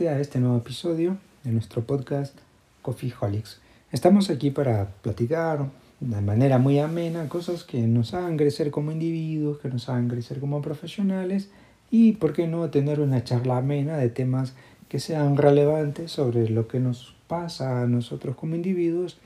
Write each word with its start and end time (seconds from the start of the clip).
a 0.00 0.18
este 0.20 0.40
nuevo 0.40 0.56
episodio 0.56 1.18
de 1.44 1.52
nuestro 1.52 1.82
podcast 1.82 2.34
Coffee 2.80 3.12
Holics. 3.20 3.60
Estamos 3.92 4.30
aquí 4.30 4.50
para 4.50 4.88
platicar 5.02 5.68
de 6.00 6.20
manera 6.22 6.56
muy 6.56 6.78
amena 6.78 7.28
cosas 7.28 7.62
que 7.62 7.82
nos 7.82 8.14
hagan 8.14 8.38
crecer 8.38 8.70
como 8.70 8.90
individuos, 8.90 9.58
que 9.58 9.68
nos 9.68 9.90
hagan 9.90 10.08
crecer 10.08 10.40
como 10.40 10.62
profesionales 10.62 11.50
y, 11.90 12.12
por 12.12 12.32
qué 12.32 12.48
no, 12.48 12.70
tener 12.70 13.00
una 13.00 13.22
charla 13.22 13.58
amena 13.58 13.98
de 13.98 14.08
temas 14.08 14.54
que 14.88 14.98
sean 14.98 15.36
relevantes 15.36 16.10
sobre 16.10 16.48
lo 16.48 16.68
que 16.68 16.80
nos 16.80 17.14
pasa 17.28 17.82
a 17.82 17.86
nosotros 17.86 18.34
como 18.34 18.56
individuos 18.56 19.18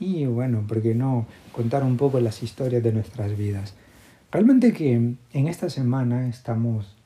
y, 0.00 0.24
bueno, 0.24 0.64
por 0.66 0.80
qué 0.80 0.94
no, 0.94 1.26
contar 1.52 1.84
un 1.84 1.98
poco 1.98 2.18
las 2.18 2.42
historias 2.42 2.82
de 2.82 2.92
nuestras 2.92 3.36
vidas. 3.36 3.74
Realmente 4.32 4.72
que 4.72 4.94
en 4.94 5.48
esta 5.48 5.68
semana 5.68 6.28
estamos 6.28 6.96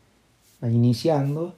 iniciando 0.62 1.56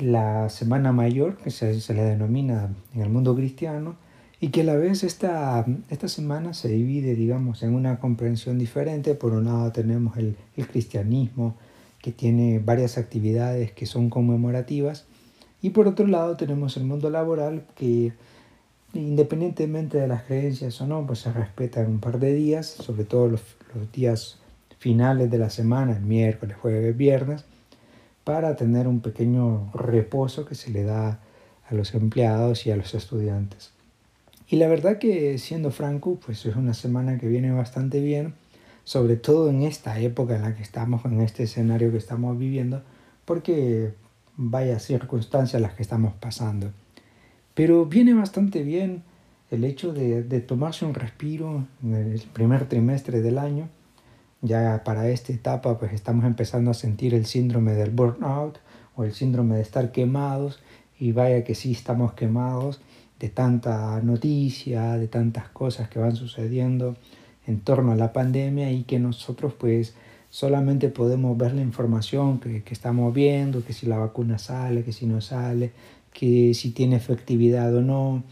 la 0.00 0.48
Semana 0.48 0.92
Mayor, 0.92 1.36
que 1.36 1.50
se, 1.50 1.80
se, 1.80 1.94
le 1.94 2.02
denomina 2.02 2.70
en 2.94 3.02
el 3.02 3.08
mundo 3.08 3.34
cristiano, 3.34 3.96
y 4.40 4.48
que 4.48 4.60
a 4.60 4.64
la 4.64 4.74
vez 4.74 5.02
esta, 5.02 5.66
esta 5.90 6.08
semana 6.08 6.54
se 6.54 6.68
divide, 6.68 7.14
digamos, 7.14 7.62
en 7.62 7.74
una 7.74 7.98
comprensión 7.98 8.58
diferente. 8.58 9.14
Por 9.14 9.32
un 9.32 9.46
lado 9.46 9.72
tenemos 9.72 10.16
el, 10.16 10.36
el 10.56 10.68
cristianismo, 10.68 11.56
que 12.00 12.12
tiene 12.12 12.60
varias 12.60 12.98
actividades 12.98 13.72
que 13.72 13.86
son 13.86 14.10
conmemorativas, 14.10 15.06
y 15.60 15.70
por 15.70 15.88
otro 15.88 16.06
lado 16.06 16.36
tenemos 16.36 16.76
el 16.76 16.84
mundo 16.84 17.10
laboral, 17.10 17.64
que 17.74 18.12
independientemente 18.94 19.98
de 19.98 20.08
las 20.08 20.22
creencias 20.22 20.80
o 20.80 20.86
no, 20.86 21.06
pues 21.06 21.20
se 21.20 21.32
respeta 21.32 21.80
en 21.80 21.90
un 21.90 22.00
par 22.00 22.18
de 22.18 22.32
días, 22.32 22.66
sobre 22.66 23.04
todo 23.04 23.28
los, 23.28 23.42
los 23.74 23.90
días 23.92 24.38
finales 24.78 25.30
de 25.30 25.38
la 25.38 25.50
semana, 25.50 25.96
el 25.96 26.02
miércoles, 26.02 26.56
jueves, 26.60 26.96
viernes, 26.96 27.44
para 28.28 28.56
tener 28.56 28.86
un 28.86 29.00
pequeño 29.00 29.70
reposo 29.72 30.44
que 30.44 30.54
se 30.54 30.70
le 30.70 30.82
da 30.82 31.18
a 31.66 31.74
los 31.74 31.94
empleados 31.94 32.66
y 32.66 32.70
a 32.70 32.76
los 32.76 32.92
estudiantes. 32.92 33.70
Y 34.50 34.56
la 34.56 34.68
verdad 34.68 34.98
que 34.98 35.38
siendo 35.38 35.70
franco, 35.70 36.20
pues 36.26 36.44
es 36.44 36.54
una 36.54 36.74
semana 36.74 37.16
que 37.16 37.26
viene 37.26 37.52
bastante 37.52 38.00
bien, 38.00 38.34
sobre 38.84 39.16
todo 39.16 39.48
en 39.48 39.62
esta 39.62 39.98
época 39.98 40.36
en 40.36 40.42
la 40.42 40.54
que 40.54 40.62
estamos, 40.62 41.02
en 41.06 41.22
este 41.22 41.44
escenario 41.44 41.90
que 41.90 41.96
estamos 41.96 42.38
viviendo, 42.38 42.82
porque 43.24 43.94
vaya 44.36 44.78
circunstancias 44.78 45.62
las 45.62 45.72
que 45.72 45.82
estamos 45.82 46.12
pasando. 46.12 46.70
Pero 47.54 47.86
viene 47.86 48.12
bastante 48.12 48.62
bien 48.62 49.04
el 49.50 49.64
hecho 49.64 49.94
de, 49.94 50.22
de 50.22 50.40
tomarse 50.42 50.84
un 50.84 50.92
respiro 50.92 51.66
en 51.82 51.94
el 51.94 52.20
primer 52.34 52.68
trimestre 52.68 53.22
del 53.22 53.38
año 53.38 53.70
ya 54.42 54.82
para 54.84 55.08
esta 55.08 55.32
etapa 55.32 55.78
pues 55.78 55.92
estamos 55.92 56.24
empezando 56.24 56.70
a 56.70 56.74
sentir 56.74 57.14
el 57.14 57.26
síndrome 57.26 57.72
del 57.72 57.90
burnout 57.90 58.58
o 58.96 59.04
el 59.04 59.12
síndrome 59.12 59.56
de 59.56 59.62
estar 59.62 59.92
quemados. 59.92 60.60
Y 60.98 61.12
vaya 61.12 61.44
que 61.44 61.54
sí 61.54 61.72
estamos 61.72 62.14
quemados 62.14 62.80
de 63.20 63.28
tanta 63.28 64.00
noticia, 64.02 64.96
de 64.96 65.08
tantas 65.08 65.48
cosas 65.48 65.88
que 65.88 65.98
van 65.98 66.16
sucediendo 66.16 66.96
en 67.46 67.60
torno 67.60 67.92
a 67.92 67.96
la 67.96 68.12
pandemia 68.12 68.70
y 68.70 68.84
que 68.84 68.98
nosotros 68.98 69.54
pues 69.54 69.94
solamente 70.30 70.88
podemos 70.88 71.36
ver 71.38 71.54
la 71.54 71.62
información 71.62 72.38
que, 72.40 72.62
que 72.62 72.74
estamos 72.74 73.14
viendo, 73.14 73.64
que 73.64 73.72
si 73.72 73.86
la 73.86 73.98
vacuna 73.98 74.38
sale, 74.38 74.84
que 74.84 74.92
si 74.92 75.06
no 75.06 75.20
sale, 75.20 75.72
que 76.12 76.52
si 76.54 76.70
tiene 76.70 76.96
efectividad 76.96 77.74
o 77.74 77.80
no, 77.80 78.22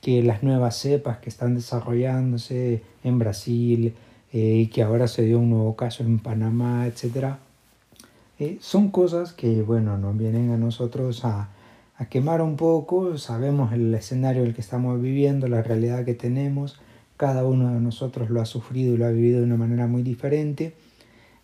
que 0.00 0.22
las 0.22 0.42
nuevas 0.42 0.76
cepas 0.76 1.18
que 1.18 1.30
están 1.30 1.54
desarrollándose 1.54 2.82
en 3.04 3.18
Brasil, 3.18 3.94
eh, 4.34 4.62
y 4.62 4.66
que 4.66 4.82
ahora 4.82 5.06
se 5.06 5.22
dio 5.22 5.38
un 5.38 5.50
nuevo 5.50 5.76
caso 5.76 6.02
en 6.02 6.18
Panamá, 6.18 6.88
etc. 6.88 7.36
Eh, 8.40 8.58
son 8.60 8.90
cosas 8.90 9.32
que, 9.32 9.62
bueno, 9.62 9.96
nos 9.96 10.18
vienen 10.18 10.50
a 10.50 10.56
nosotros 10.56 11.24
a, 11.24 11.50
a 11.96 12.06
quemar 12.06 12.42
un 12.42 12.56
poco, 12.56 13.16
sabemos 13.16 13.72
el 13.72 13.94
escenario 13.94 14.42
en 14.42 14.48
el 14.48 14.54
que 14.56 14.60
estamos 14.60 15.00
viviendo, 15.00 15.46
la 15.46 15.62
realidad 15.62 16.04
que 16.04 16.14
tenemos, 16.14 16.80
cada 17.16 17.44
uno 17.44 17.72
de 17.72 17.78
nosotros 17.78 18.28
lo 18.28 18.40
ha 18.40 18.44
sufrido 18.44 18.94
y 18.94 18.96
lo 18.96 19.06
ha 19.06 19.10
vivido 19.10 19.38
de 19.38 19.46
una 19.46 19.56
manera 19.56 19.86
muy 19.86 20.02
diferente. 20.02 20.74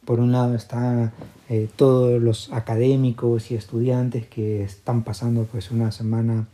Por 0.05 0.19
un 0.19 0.33
lado 0.33 0.57
están 0.57 1.13
eh, 1.49 1.69
todos 1.77 2.21
los 2.21 2.53
académicos 2.53 3.53
y 3.53 3.55
estudiantes 3.55 4.27
que 4.27 4.65
están 4.65 5.05
pasando 5.05 5.45
pues 5.45 5.71
una 5.71 5.93
semana, 5.93 6.49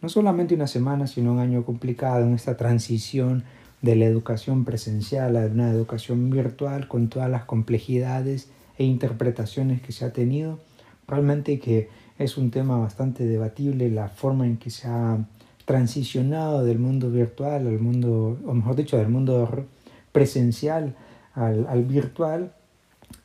no 0.00 0.08
solamente 0.08 0.54
una 0.54 0.68
semana, 0.68 1.06
sino 1.06 1.34
un 1.34 1.38
año 1.38 1.66
complicado 1.66 2.24
en 2.24 2.32
esta 2.32 2.56
transición 2.56 3.44
de 3.82 3.96
la 3.96 4.06
educación 4.06 4.64
presencial 4.64 5.36
a 5.36 5.46
una 5.46 5.70
educación 5.70 6.30
virtual 6.30 6.88
con 6.88 7.08
todas 7.08 7.28
las 7.28 7.44
complejidades 7.44 8.48
e 8.78 8.84
interpretaciones 8.84 9.82
que 9.82 9.92
se 9.92 10.04
ha 10.04 10.12
tenido. 10.12 10.60
Realmente 11.08 11.58
que 11.58 11.88
es 12.18 12.38
un 12.38 12.50
tema 12.50 12.78
bastante 12.78 13.26
debatible 13.26 13.90
la 13.90 14.08
forma 14.08 14.46
en 14.46 14.56
que 14.56 14.70
se 14.70 14.88
ha 14.88 15.18
transicionado 15.64 16.64
del 16.64 16.78
mundo 16.78 17.10
virtual 17.10 17.66
al 17.66 17.78
mundo, 17.80 18.38
o 18.46 18.54
mejor 18.54 18.76
dicho, 18.76 18.96
del 18.96 19.08
mundo 19.08 19.66
presencial 20.12 20.94
al, 21.34 21.66
al 21.66 21.84
virtual. 21.84 22.52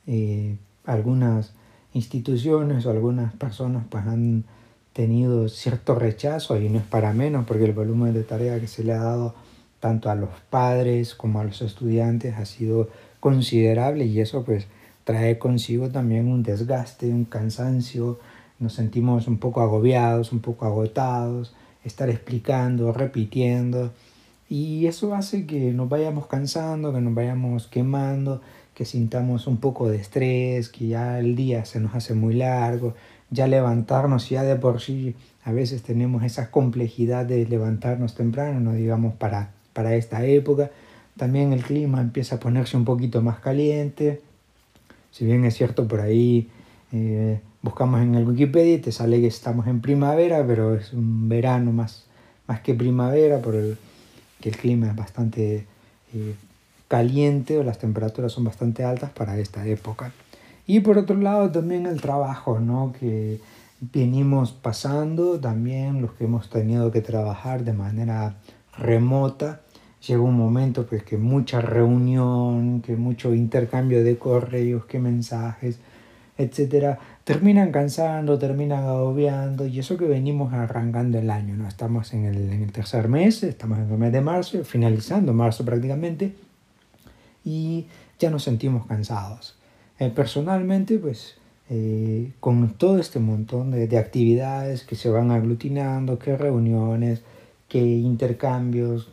Eh, 0.07 0.57
algunas 0.85 1.53
instituciones 1.93 2.85
o 2.85 2.91
algunas 2.91 3.33
personas 3.33 3.85
pues 3.89 4.05
han 4.05 4.45
tenido 4.93 5.47
cierto 5.49 5.95
rechazo 5.95 6.59
y 6.59 6.69
no 6.69 6.79
es 6.79 6.85
para 6.85 7.13
menos 7.13 7.45
porque 7.45 7.65
el 7.65 7.73
volumen 7.73 8.13
de 8.13 8.23
tarea 8.23 8.59
que 8.59 8.67
se 8.67 8.83
le 8.83 8.93
ha 8.93 9.03
dado 9.03 9.35
tanto 9.79 10.09
a 10.09 10.15
los 10.15 10.29
padres 10.49 11.15
como 11.15 11.39
a 11.39 11.43
los 11.43 11.61
estudiantes 11.61 12.35
ha 12.35 12.45
sido 12.45 12.89
considerable 13.19 14.05
y 14.05 14.19
eso 14.19 14.43
pues 14.43 14.67
trae 15.03 15.37
consigo 15.37 15.89
también 15.89 16.27
un 16.27 16.43
desgaste, 16.43 17.07
un 17.07 17.25
cansancio, 17.25 18.19
nos 18.59 18.73
sentimos 18.73 19.27
un 19.27 19.37
poco 19.37 19.61
agobiados, 19.61 20.31
un 20.33 20.39
poco 20.39 20.65
agotados, 20.65 21.53
estar 21.85 22.09
explicando, 22.09 22.91
repitiendo. 22.91 23.91
Y 24.49 24.87
eso 24.87 25.13
hace 25.13 25.45
que 25.45 25.71
nos 25.71 25.89
vayamos 25.89 26.27
cansando, 26.27 26.93
que 26.93 27.01
nos 27.01 27.13
vayamos 27.13 27.67
quemando, 27.67 28.41
que 28.73 28.85
sintamos 28.85 29.47
un 29.47 29.57
poco 29.57 29.89
de 29.89 29.97
estrés, 29.97 30.69
que 30.69 30.87
ya 30.87 31.19
el 31.19 31.35
día 31.35 31.65
se 31.65 31.79
nos 31.79 31.95
hace 31.95 32.13
muy 32.13 32.33
largo, 32.33 32.93
ya 33.29 33.47
levantarnos 33.47 34.29
ya 34.29 34.43
de 34.43 34.55
por 34.55 34.81
sí 34.81 35.15
a 35.43 35.53
veces 35.53 35.81
tenemos 35.81 36.23
esa 36.23 36.51
complejidad 36.51 37.25
de 37.25 37.45
levantarnos 37.45 38.15
temprano, 38.15 38.59
no 38.59 38.73
digamos 38.73 39.13
para 39.15 39.51
para 39.77 39.93
esta 39.93 40.25
época. 40.25 40.71
También 41.17 41.53
el 41.53 41.63
clima 41.63 42.01
empieza 42.01 42.37
a 42.37 42.39
ponerse 42.39 42.75
un 42.75 42.83
poquito 42.83 43.21
más 43.21 43.37
caliente. 43.37 44.21
Si 45.11 45.23
bien 45.23 45.45
es 45.45 45.55
cierto 45.55 45.87
por 45.87 46.01
ahí 46.01 46.49
eh, 46.91 47.39
buscamos 47.61 48.01
en 48.01 48.15
el 48.15 48.27
Wikipedia 48.27 48.73
y 48.73 48.79
te 48.79 48.91
sale 48.91 49.21
que 49.21 49.27
estamos 49.27 49.67
en 49.67 49.79
primavera, 49.81 50.43
pero 50.47 50.73
es 50.73 50.93
un 50.93 51.29
verano 51.29 51.71
más, 51.71 52.05
más 52.47 52.61
que 52.61 52.73
primavera, 52.73 53.37
por 53.37 53.53
el, 53.53 53.77
que 54.41 54.49
el 54.49 54.57
clima 54.57 54.87
es 54.87 54.95
bastante 54.95 55.67
eh, 56.15 56.33
caliente 56.87 57.59
o 57.59 57.63
las 57.63 57.77
temperaturas 57.77 58.31
son 58.31 58.45
bastante 58.45 58.83
altas 58.83 59.11
para 59.11 59.37
esta 59.37 59.67
época. 59.67 60.11
Y 60.65 60.79
por 60.79 60.97
otro 60.97 61.17
lado 61.17 61.51
también 61.51 61.85
el 61.85 62.01
trabajo, 62.01 62.59
¿no? 62.59 62.95
que 62.99 63.39
venimos 63.79 64.53
pasando, 64.53 65.39
también 65.39 66.01
los 66.01 66.13
que 66.13 66.23
hemos 66.23 66.49
tenido 66.49 66.91
que 66.91 67.01
trabajar 67.01 67.63
de 67.63 67.73
manera 67.73 68.37
remota, 68.77 69.61
llegó 70.07 70.23
un 70.23 70.37
momento 70.37 70.85
pues 70.85 71.03
que 71.03 71.17
mucha 71.17 71.61
reunión, 71.61 72.81
que 72.81 72.95
mucho 72.95 73.33
intercambio 73.33 74.03
de 74.03 74.17
correos, 74.17 74.85
que 74.85 74.99
mensajes, 74.99 75.79
etcétera, 76.37 76.99
terminan 77.23 77.71
cansando, 77.71 78.37
terminan 78.37 78.85
agobiando 78.85 79.65
y 79.65 79.79
eso 79.79 79.97
que 79.97 80.05
venimos 80.05 80.53
arrancando 80.53 81.17
el 81.19 81.29
año, 81.29 81.55
¿no? 81.55 81.67
Estamos 81.67 82.13
en 82.13 82.25
el, 82.25 82.51
en 82.51 82.63
el 82.63 82.71
tercer 82.71 83.09
mes, 83.09 83.43
estamos 83.43 83.79
en 83.79 83.91
el 83.91 83.97
mes 83.97 84.11
de 84.11 84.21
marzo, 84.21 84.63
finalizando 84.63 85.33
marzo 85.33 85.65
prácticamente 85.65 86.35
y 87.43 87.85
ya 88.19 88.29
nos 88.29 88.43
sentimos 88.43 88.85
cansados. 88.85 89.55
Eh, 89.99 90.09
personalmente, 90.09 90.99
pues 90.99 91.35
eh, 91.69 92.31
con 92.39 92.69
todo 92.75 92.99
este 92.99 93.19
montón 93.19 93.71
de, 93.71 93.87
de 93.87 93.97
actividades 93.97 94.83
que 94.83 94.95
se 94.95 95.09
van 95.09 95.31
aglutinando, 95.31 96.19
que 96.19 96.37
reuniones, 96.37 97.21
que 97.67 97.79
intercambios, 97.79 99.09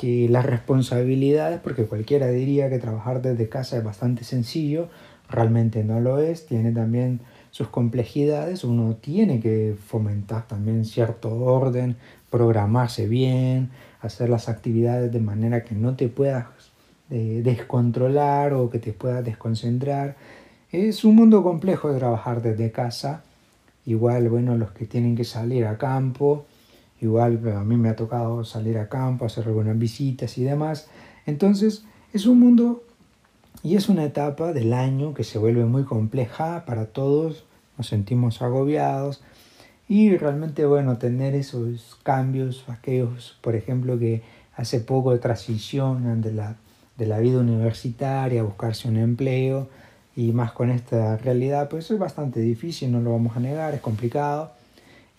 que 0.00 0.30
las 0.30 0.46
responsabilidades, 0.46 1.60
porque 1.60 1.84
cualquiera 1.84 2.28
diría 2.28 2.70
que 2.70 2.78
trabajar 2.78 3.20
desde 3.20 3.50
casa 3.50 3.76
es 3.76 3.84
bastante 3.84 4.24
sencillo, 4.24 4.88
realmente 5.28 5.84
no 5.84 6.00
lo 6.00 6.18
es, 6.20 6.46
tiene 6.46 6.72
también 6.72 7.20
sus 7.50 7.68
complejidades, 7.68 8.64
uno 8.64 8.96
tiene 8.96 9.40
que 9.40 9.76
fomentar 9.88 10.48
también 10.48 10.86
cierto 10.86 11.36
orden, 11.36 11.96
programarse 12.30 13.08
bien, 13.08 13.68
hacer 14.00 14.30
las 14.30 14.48
actividades 14.48 15.12
de 15.12 15.20
manera 15.20 15.64
que 15.64 15.74
no 15.74 15.96
te 15.96 16.08
puedas 16.08 16.46
eh, 17.10 17.42
descontrolar 17.44 18.54
o 18.54 18.70
que 18.70 18.78
te 18.78 18.94
puedas 18.94 19.22
desconcentrar. 19.22 20.16
Es 20.72 21.04
un 21.04 21.14
mundo 21.14 21.42
complejo 21.42 21.92
de 21.92 21.98
trabajar 21.98 22.40
desde 22.40 22.72
casa, 22.72 23.22
igual, 23.84 24.30
bueno, 24.30 24.56
los 24.56 24.70
que 24.70 24.86
tienen 24.86 25.14
que 25.14 25.24
salir 25.24 25.66
a 25.66 25.76
campo, 25.76 26.46
Igual 27.00 27.40
a 27.56 27.64
mí 27.64 27.76
me 27.76 27.88
ha 27.88 27.96
tocado 27.96 28.44
salir 28.44 28.78
a 28.78 28.88
campo, 28.88 29.24
hacer 29.24 29.46
algunas 29.46 29.78
visitas 29.78 30.36
y 30.38 30.44
demás. 30.44 30.88
Entonces 31.26 31.84
es 32.12 32.26
un 32.26 32.40
mundo 32.40 32.82
y 33.62 33.76
es 33.76 33.88
una 33.88 34.04
etapa 34.04 34.52
del 34.52 34.72
año 34.72 35.14
que 35.14 35.24
se 35.24 35.38
vuelve 35.38 35.64
muy 35.64 35.84
compleja 35.84 36.64
para 36.66 36.86
todos. 36.86 37.44
Nos 37.78 37.88
sentimos 37.88 38.42
agobiados 38.42 39.22
y 39.88 40.16
realmente, 40.16 40.66
bueno, 40.66 40.98
tener 40.98 41.34
esos 41.34 41.98
cambios, 42.04 42.64
aquellos, 42.68 43.38
por 43.40 43.56
ejemplo, 43.56 43.98
que 43.98 44.22
hace 44.54 44.78
poco 44.80 45.18
transicionan 45.18 46.20
de 46.20 46.32
la, 46.32 46.56
de 46.96 47.06
la 47.06 47.18
vida 47.18 47.40
universitaria 47.40 48.42
a 48.42 48.44
buscarse 48.44 48.88
un 48.88 48.98
empleo 48.98 49.68
y 50.14 50.32
más 50.32 50.52
con 50.52 50.70
esta 50.70 51.16
realidad, 51.16 51.68
pues 51.68 51.90
es 51.90 51.98
bastante 51.98 52.40
difícil, 52.40 52.92
no 52.92 53.00
lo 53.00 53.12
vamos 53.12 53.36
a 53.36 53.40
negar, 53.40 53.74
es 53.74 53.80
complicado. 53.80 54.52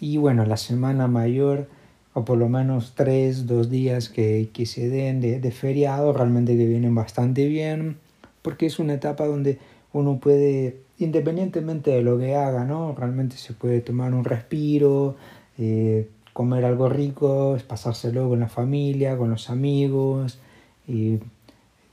Y 0.01 0.17
bueno, 0.17 0.45
la 0.45 0.57
semana 0.57 1.07
mayor, 1.07 1.69
o 2.13 2.25
por 2.25 2.37
lo 2.37 2.49
menos 2.49 2.93
tres, 2.95 3.47
dos 3.47 3.69
días 3.69 4.09
que, 4.09 4.49
que 4.51 4.65
se 4.65 4.89
den 4.89 5.21
de, 5.21 5.39
de 5.39 5.51
feriado, 5.51 6.11
realmente 6.11 6.57
que 6.57 6.65
vienen 6.65 6.93
bastante 6.93 7.47
bien, 7.47 7.97
porque 8.41 8.65
es 8.65 8.79
una 8.79 8.95
etapa 8.95 9.25
donde 9.25 9.59
uno 9.93 10.19
puede 10.19 10.81
independientemente 10.97 11.91
de 11.91 12.01
lo 12.01 12.17
que 12.17 12.35
haga, 12.35 12.63
¿no? 12.63 12.93
Realmente 12.95 13.35
se 13.37 13.53
puede 13.53 13.81
tomar 13.81 14.13
un 14.13 14.23
respiro, 14.23 15.15
eh, 15.57 16.07
comer 16.33 16.65
algo 16.65 16.89
rico, 16.89 17.57
pasárselo 17.67 18.29
con 18.29 18.39
la 18.39 18.49
familia, 18.49 19.17
con 19.17 19.29
los 19.29 19.49
amigos, 19.49 20.39
y 20.87 21.19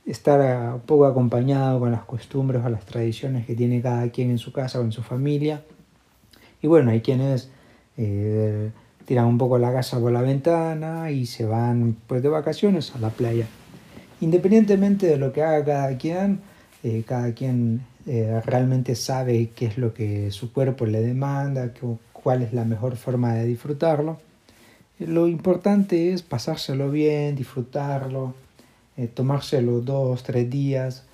estar 0.05 0.73
un 0.73 0.81
poco 0.81 1.05
acompañado 1.05 1.79
con 1.79 1.91
las 1.91 2.03
costumbres 2.03 2.63
o 2.63 2.69
las 2.69 2.85
tradiciones 2.85 3.45
que 3.45 3.55
tiene 3.55 3.81
cada 3.81 4.09
quien 4.09 4.29
en 4.29 4.37
su 4.37 4.51
casa 4.51 4.79
o 4.79 4.83
en 4.83 4.91
su 4.91 5.01
familia. 5.01 5.63
Y 6.61 6.67
bueno, 6.67 6.91
hay 6.91 7.01
quienes 7.01 7.49
eh, 8.01 8.71
tiran 9.03 9.25
un 9.25 9.37
poco 9.37 9.57
la 9.57 9.73
casa 9.73 9.99
por 9.99 10.11
la 10.11 10.21
ventana 10.21 11.11
y 11.11 11.25
se 11.25 11.45
van 11.45 11.97
pues, 12.07 12.23
de 12.23 12.29
vacaciones 12.29 12.95
a 12.95 12.99
la 12.99 13.09
playa. 13.09 13.45
Independientemente 14.21 15.05
de 15.07 15.17
lo 15.17 15.33
que 15.33 15.43
haga 15.43 15.65
cada 15.65 15.97
quien, 15.97 16.39
eh, 16.83 17.03
cada 17.05 17.33
quien 17.33 17.81
eh, 18.07 18.41
realmente 18.45 18.95
sabe 18.95 19.49
qué 19.53 19.65
es 19.65 19.77
lo 19.77 19.93
que 19.93 20.31
su 20.31 20.53
cuerpo 20.53 20.85
le 20.85 21.01
demanda, 21.01 21.73
cuál 22.13 22.41
es 22.41 22.53
la 22.53 22.63
mejor 22.63 22.95
forma 22.95 23.33
de 23.33 23.45
disfrutarlo. 23.45 24.17
Lo 24.99 25.27
importante 25.27 26.13
es 26.13 26.21
pasárselo 26.21 26.89
bien, 26.89 27.35
disfrutarlo, 27.35 28.33
eh, 28.97 29.07
tomárselo 29.07 29.81
dos, 29.81 30.23
tres 30.23 30.49
días 30.49 31.03
eh, 31.03 31.08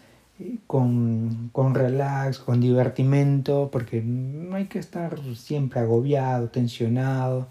con, 0.67 1.49
con 1.51 1.75
relax, 1.75 2.39
con 2.39 2.61
divertimento, 2.61 3.69
porque 3.71 4.01
no 4.01 4.55
hay 4.55 4.65
que 4.65 4.79
estar 4.79 5.17
siempre 5.35 5.79
agobiado, 5.79 6.49
tensionado, 6.49 7.47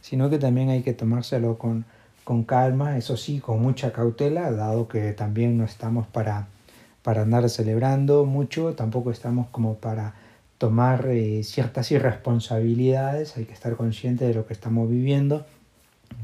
sino 0.00 0.30
que 0.30 0.38
también 0.38 0.68
hay 0.68 0.82
que 0.82 0.92
tomárselo 0.92 1.58
con, 1.58 1.84
con 2.24 2.44
calma, 2.44 2.98
eso 2.98 3.16
sí, 3.16 3.40
con 3.40 3.62
mucha 3.62 3.92
cautela, 3.92 4.50
dado 4.52 4.88
que 4.88 5.12
también 5.12 5.58
no 5.58 5.64
estamos 5.64 6.06
para 6.06 6.48
para 7.06 7.22
andar 7.22 7.48
celebrando 7.48 8.24
mucho, 8.24 8.74
tampoco 8.74 9.12
estamos 9.12 9.46
como 9.52 9.74
para 9.76 10.14
tomar 10.58 11.06
eh, 11.06 11.44
ciertas 11.44 11.92
irresponsabilidades, 11.92 13.36
hay 13.36 13.44
que 13.44 13.52
estar 13.52 13.76
consciente 13.76 14.26
de 14.26 14.34
lo 14.34 14.44
que 14.44 14.52
estamos 14.52 14.90
viviendo, 14.90 15.46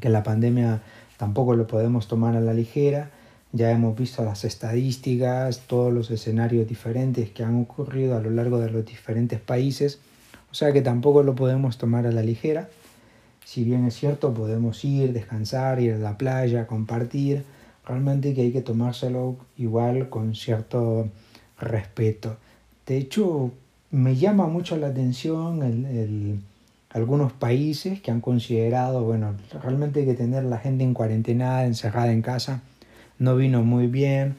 que 0.00 0.08
la 0.08 0.24
pandemia 0.24 0.82
tampoco 1.18 1.54
lo 1.54 1.68
podemos 1.68 2.08
tomar 2.08 2.34
a 2.34 2.40
la 2.40 2.52
ligera, 2.52 3.12
ya 3.52 3.70
hemos 3.70 3.96
visto 3.96 4.24
las 4.24 4.44
estadísticas, 4.44 5.60
todos 5.66 5.92
los 5.92 6.10
escenarios 6.10 6.66
diferentes 6.66 7.30
que 7.30 7.44
han 7.44 7.60
ocurrido 7.60 8.16
a 8.16 8.20
lo 8.20 8.30
largo 8.30 8.58
de 8.58 8.70
los 8.70 8.84
diferentes 8.84 9.40
países, 9.40 10.00
o 10.50 10.54
sea 10.54 10.72
que 10.72 10.82
tampoco 10.82 11.22
lo 11.22 11.34
podemos 11.34 11.78
tomar 11.78 12.06
a 12.06 12.12
la 12.12 12.22
ligera. 12.22 12.68
Si 13.44 13.64
bien 13.64 13.86
es 13.86 13.94
cierto, 13.94 14.32
podemos 14.32 14.84
ir, 14.84 15.12
descansar, 15.12 15.80
ir 15.80 15.94
a 15.94 15.98
la 15.98 16.16
playa, 16.16 16.66
compartir, 16.66 17.44
realmente 17.86 18.32
que 18.34 18.42
hay 18.42 18.52
que 18.52 18.62
tomárselo 18.62 19.36
igual 19.58 20.08
con 20.08 20.34
cierto 20.34 21.08
respeto. 21.58 22.36
De 22.86 22.96
hecho, 22.96 23.50
me 23.90 24.16
llama 24.16 24.46
mucho 24.46 24.76
la 24.76 24.88
atención 24.88 25.62
el, 25.62 26.40
algunos 26.90 27.32
países 27.32 28.00
que 28.00 28.10
han 28.10 28.20
considerado, 28.20 29.02
bueno, 29.02 29.34
realmente 29.62 30.04
que 30.04 30.14
tener 30.14 30.44
la 30.44 30.58
gente 30.58 30.84
en 30.84 30.94
cuarentena, 30.94 31.64
encerrada 31.64 32.12
en 32.12 32.22
casa, 32.22 32.62
no 33.22 33.36
vino 33.36 33.62
muy 33.62 33.86
bien, 33.86 34.34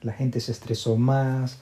la 0.00 0.14
gente 0.14 0.40
se 0.40 0.52
estresó 0.52 0.96
más, 0.96 1.60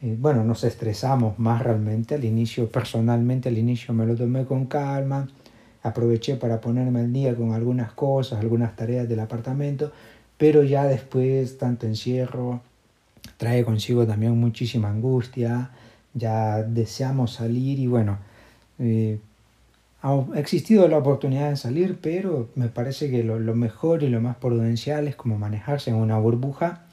eh, 0.00 0.16
bueno, 0.18 0.44
nos 0.44 0.64
estresamos 0.64 1.38
más 1.38 1.62
realmente 1.62 2.14
al 2.14 2.24
inicio, 2.24 2.70
personalmente 2.70 3.50
al 3.50 3.58
inicio 3.58 3.92
me 3.92 4.06
lo 4.06 4.16
tomé 4.16 4.46
con 4.46 4.64
calma, 4.64 5.28
aproveché 5.82 6.36
para 6.36 6.58
ponerme 6.58 7.00
al 7.00 7.12
día 7.12 7.34
con 7.34 7.52
algunas 7.52 7.92
cosas, 7.92 8.40
algunas 8.40 8.74
tareas 8.76 9.06
del 9.06 9.20
apartamento, 9.20 9.92
pero 10.38 10.64
ya 10.64 10.86
después 10.86 11.58
tanto 11.58 11.86
encierro 11.86 12.62
trae 13.36 13.62
consigo 13.62 14.06
también 14.06 14.40
muchísima 14.40 14.88
angustia, 14.88 15.70
ya 16.14 16.62
deseamos 16.62 17.34
salir 17.34 17.78
y 17.78 17.88
bueno, 17.88 18.16
eh, 18.78 19.18
ha 20.06 20.38
existido 20.38 20.86
la 20.86 20.98
oportunidad 20.98 21.50
de 21.50 21.56
salir, 21.56 21.98
pero 22.00 22.48
me 22.54 22.68
parece 22.68 23.10
que 23.10 23.24
lo, 23.24 23.38
mejor 23.54 24.04
y 24.04 24.08
lo 24.08 24.20
más 24.20 24.36
prudencial 24.36 25.08
es 25.08 25.16
como 25.16 25.36
manejarse 25.36 25.90
en 25.90 25.96
una 25.96 26.16
burbuja, 26.18 26.84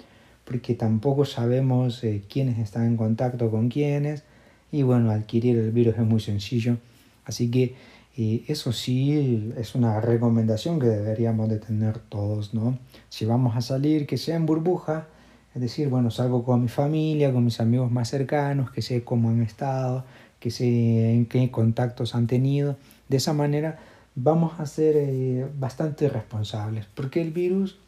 porque 0.45 0.73
tampoco 0.73 1.23
sabemos 1.23 2.03
eh, 2.03 2.23
quiénes 2.27 2.57
están 2.57 2.87
en 2.87 2.97
contacto 2.97 3.51
con 3.51 3.69
quiénes 3.69 4.23
y 4.71 4.81
bueno, 4.81 5.11
adquirir 5.11 5.57
el 5.57 5.71
virus 5.71 5.95
es 5.95 6.05
muy 6.05 6.19
sencillo, 6.19 6.77
así 7.25 7.51
que 7.51 7.75
y 8.15 8.43
eso 8.47 8.71
sí 8.71 9.51
es 9.57 9.73
una 9.73 9.99
recomendación 9.99 10.79
que 10.79 10.85
deberíamos 10.85 11.49
de 11.49 11.57
tener 11.57 11.97
todos, 11.97 12.53
¿no? 12.53 12.77
Si 13.09 13.25
vamos 13.25 13.55
a 13.55 13.61
salir, 13.61 14.05
que 14.05 14.17
sea 14.17 14.35
en 14.35 14.45
burbuja, 14.45 15.07
es 15.55 15.61
decir, 15.61 15.89
bueno, 15.89 16.11
salgo 16.11 16.43
con 16.43 16.61
mi 16.61 16.67
familia, 16.67 17.33
con 17.33 17.43
mis 17.43 17.59
amigos 17.59 17.91
más 17.91 18.09
cercanos, 18.09 18.69
que 18.71 18.83
sé 18.83 19.03
cómo 19.03 19.29
han 19.29 19.41
estado, 19.41 20.05
que 20.39 20.51
sé 20.51 21.11
en 21.11 21.25
qué 21.25 21.49
contactos 21.49 22.13
han 22.13 22.27
tenido. 22.27 22.75
De 23.09 23.17
esa 23.17 23.33
manera 23.33 23.79
vamos 24.15 24.59
a 24.59 24.65
ser 24.65 24.95
eh, 24.97 25.47
bastante 25.57 26.09
responsables, 26.09 26.85
porque 26.93 27.21
el 27.21 27.31
virus, 27.31 27.79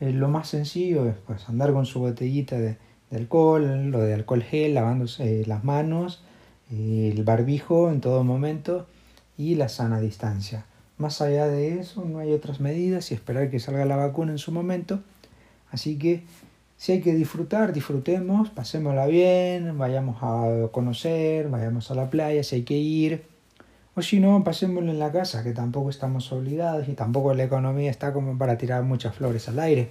eh, 0.00 0.12
lo 0.12 0.28
más 0.28 0.48
sencillo 0.48 1.06
es 1.06 1.16
pues, 1.26 1.48
andar 1.48 1.72
con 1.72 1.86
su 1.86 2.00
botellita 2.00 2.58
de, 2.58 2.76
alcohol, 3.12 3.90
lo 3.90 4.00
de 4.00 4.14
alcohol 4.14 4.42
gel, 4.42 4.74
lavándose 4.74 5.44
las 5.46 5.64
manos, 5.64 6.22
el 6.70 7.24
barbijo 7.24 7.90
en 7.90 8.02
todo 8.02 8.22
momento 8.24 8.86
y 9.38 9.54
la 9.54 9.70
sana 9.70 10.00
distancia. 10.00 10.66
Más 10.98 11.22
allá 11.22 11.46
de 11.46 11.78
eso 11.78 12.04
no 12.04 12.18
hay 12.18 12.32
otras 12.32 12.60
medidas 12.60 13.10
y 13.10 13.14
esperar 13.14 13.50
que 13.50 13.60
salga 13.60 13.84
la 13.84 13.96
vacuna 13.96 14.32
en 14.32 14.38
su 14.38 14.52
momento. 14.52 15.00
Así 15.70 15.96
que 15.96 16.24
si 16.76 16.92
hay 16.92 17.00
que 17.00 17.14
disfrutar, 17.14 17.72
disfrutemos, 17.72 18.50
pasémosla 18.50 19.06
bien, 19.06 19.78
vayamos 19.78 20.18
a 20.22 20.68
conocer, 20.72 21.48
vayamos 21.48 21.90
a 21.90 21.94
la 21.94 22.10
playa 22.10 22.42
si 22.42 22.56
hay 22.56 22.62
que 22.62 22.76
ir. 22.76 23.24
O 23.98 24.02
si 24.02 24.20
no, 24.20 24.44
pasémoslo 24.44 24.92
en 24.92 25.00
la 25.00 25.10
casa, 25.10 25.42
que 25.42 25.50
tampoco 25.50 25.90
estamos 25.90 26.30
obligados 26.30 26.88
y 26.88 26.92
tampoco 26.92 27.34
la 27.34 27.42
economía 27.42 27.90
está 27.90 28.12
como 28.12 28.38
para 28.38 28.56
tirar 28.56 28.84
muchas 28.84 29.16
flores 29.16 29.48
al 29.48 29.58
aire. 29.58 29.88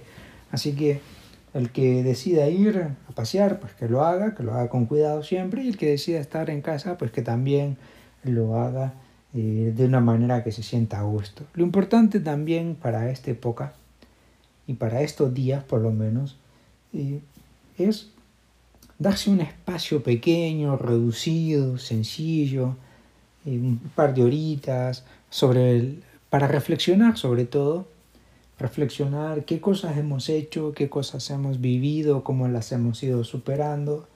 Así 0.50 0.72
que 0.74 1.02
el 1.52 1.70
que 1.72 2.02
decida 2.02 2.48
ir 2.48 2.78
a 3.06 3.12
pasear, 3.12 3.60
pues 3.60 3.74
que 3.74 3.86
lo 3.86 4.06
haga, 4.06 4.34
que 4.34 4.42
lo 4.42 4.54
haga 4.54 4.70
con 4.70 4.86
cuidado 4.86 5.22
siempre, 5.22 5.62
y 5.62 5.68
el 5.68 5.76
que 5.76 5.90
decida 5.90 6.20
estar 6.20 6.48
en 6.48 6.62
casa, 6.62 6.96
pues 6.96 7.10
que 7.10 7.20
también 7.20 7.76
lo 8.24 8.58
haga 8.58 8.94
eh, 9.34 9.74
de 9.76 9.84
una 9.84 10.00
manera 10.00 10.42
que 10.42 10.52
se 10.52 10.62
sienta 10.62 11.00
a 11.00 11.02
gusto. 11.02 11.44
Lo 11.52 11.62
importante 11.62 12.18
también 12.18 12.76
para 12.76 13.10
esta 13.10 13.30
época, 13.30 13.74
y 14.66 14.72
para 14.72 15.02
estos 15.02 15.34
días 15.34 15.64
por 15.64 15.82
lo 15.82 15.92
menos, 15.92 16.38
eh, 16.94 17.20
es 17.76 18.08
darse 18.98 19.28
un 19.28 19.42
espacio 19.42 20.02
pequeño, 20.02 20.78
reducido, 20.78 21.76
sencillo, 21.76 22.76
un 23.56 23.78
par 23.94 24.14
de 24.14 24.24
horitas, 24.24 25.04
sobre 25.30 25.96
para 26.30 26.46
reflexionar 26.46 27.16
sobre 27.16 27.46
todo 27.46 27.86
reflexionar 28.58 29.44
qué 29.44 29.60
cosas 29.60 29.96
hemos 29.96 30.28
hecho, 30.28 30.72
qué 30.72 30.88
cosas 30.88 31.30
hemos 31.30 31.60
vivido, 31.60 32.24
cómo 32.24 32.48
las 32.48 32.72
hemos 32.72 33.02
ido 33.02 33.24
superando. 33.24 34.08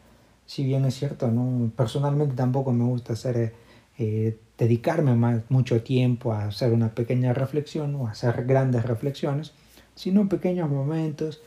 Si 0.47 0.65
bien 0.65 0.85
es 0.85 0.95
cierto, 0.95 1.29
¿no? 1.29 1.71
personalmente 1.77 2.35
tampoco 2.35 2.73
me 2.73 2.85
gusta 2.85 3.13
hacer, 3.13 3.55
eh, 3.99 4.37
dedicarme 4.59 5.15
más, 5.15 5.43
mucho 5.49 5.83
tiempo 5.83 6.33
a 6.33 6.47
hacer 6.47 6.73
una 6.73 6.95
pequeña 6.95 7.33
reflexión 7.33 7.95
o 7.95 8.09
hacer 8.09 8.45
grandes 8.45 8.85
reflexiones, 8.85 9.53
sino 9.95 10.29
pequeños 10.29 10.69
momentos, 10.69 11.41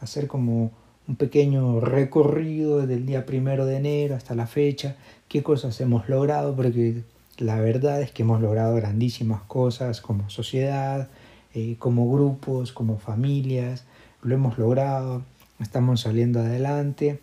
hacer 0.00 0.26
como 0.26 0.72
un 1.06 1.16
pequeño 1.16 1.80
recorrido 1.80 2.86
del 2.86 3.06
día 3.06 3.26
primero 3.26 3.64
de 3.66 3.76
enero 3.76 4.16
hasta 4.16 4.34
la 4.34 4.46
fecha, 4.46 4.96
qué 5.28 5.42
cosas 5.42 5.80
hemos 5.80 6.08
logrado, 6.08 6.54
porque 6.56 7.02
la 7.40 7.60
verdad 7.60 8.02
es 8.02 8.10
que 8.10 8.22
hemos 8.22 8.40
logrado 8.40 8.74
grandísimas 8.76 9.42
cosas 9.42 10.00
como 10.00 10.28
sociedad, 10.30 11.08
eh, 11.54 11.76
como 11.78 12.10
grupos, 12.10 12.72
como 12.72 12.98
familias, 12.98 13.84
lo 14.22 14.34
hemos 14.34 14.58
logrado, 14.58 15.22
estamos 15.58 16.02
saliendo 16.02 16.40
adelante 16.40 17.20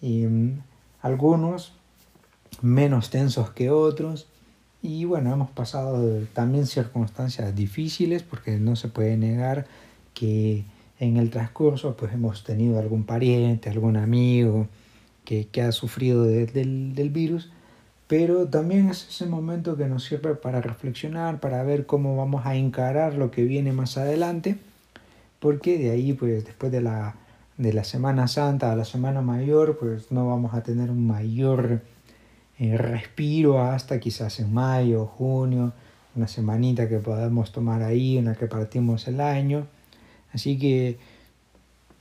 y 0.00 0.26
mm, 0.26 0.62
algunos 1.00 1.72
menos 2.60 3.10
tensos 3.10 3.50
que 3.50 3.70
otros 3.70 4.28
y 4.82 5.04
bueno, 5.04 5.32
hemos 5.32 5.50
pasado 5.50 6.22
también 6.32 6.66
circunstancias 6.66 7.54
difíciles 7.56 8.22
porque 8.22 8.58
no 8.58 8.76
se 8.76 8.88
puede 8.88 9.16
negar 9.16 9.66
que 10.14 10.64
en 11.00 11.16
el 11.16 11.30
transcurso 11.30 11.96
pues 11.96 12.12
hemos 12.12 12.44
tenido 12.44 12.78
algún 12.78 13.04
pariente, 13.04 13.70
algún 13.70 13.96
amigo 13.96 14.68
que, 15.24 15.48
que 15.48 15.62
ha 15.62 15.72
sufrido 15.72 16.22
del, 16.22 16.94
del 16.94 17.10
virus, 17.10 17.50
pero 18.08 18.46
también 18.46 18.88
es 18.88 19.08
ese 19.08 19.26
momento 19.26 19.76
que 19.76 19.86
nos 19.86 20.04
sirve 20.04 20.34
para 20.34 20.60
reflexionar, 20.60 21.40
para 21.40 21.62
ver 21.64 21.86
cómo 21.86 22.16
vamos 22.16 22.46
a 22.46 22.54
encarar 22.54 23.14
lo 23.14 23.30
que 23.30 23.44
viene 23.44 23.72
más 23.72 23.96
adelante, 23.98 24.56
porque 25.40 25.78
de 25.78 25.90
ahí, 25.90 26.12
pues 26.12 26.44
después 26.44 26.70
de 26.70 26.80
la, 26.80 27.16
de 27.56 27.72
la 27.72 27.84
Semana 27.84 28.28
Santa 28.28 28.72
a 28.72 28.76
la 28.76 28.84
Semana 28.84 29.22
Mayor, 29.22 29.78
pues 29.78 30.12
no 30.12 30.28
vamos 30.28 30.54
a 30.54 30.62
tener 30.62 30.90
un 30.90 31.06
mayor 31.06 31.82
eh, 32.58 32.76
respiro 32.78 33.60
hasta 33.60 33.98
quizás 33.98 34.38
en 34.40 34.54
mayo, 34.54 35.06
junio, 35.06 35.72
una 36.14 36.28
semanita 36.28 36.88
que 36.88 36.98
podamos 36.98 37.52
tomar 37.52 37.82
ahí, 37.82 38.18
en 38.18 38.26
la 38.26 38.34
que 38.34 38.46
partimos 38.46 39.08
el 39.08 39.20
año. 39.20 39.66
Así 40.32 40.58
que 40.58 40.98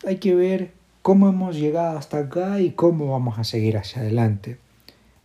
hay 0.06 0.18
que 0.18 0.36
ver 0.36 0.72
cómo 1.02 1.30
hemos 1.30 1.56
llegado 1.56 1.98
hasta 1.98 2.20
acá 2.20 2.62
y 2.62 2.72
cómo 2.72 3.12
vamos 3.12 3.40
a 3.40 3.44
seguir 3.44 3.78
hacia 3.78 4.02
adelante. 4.02 4.58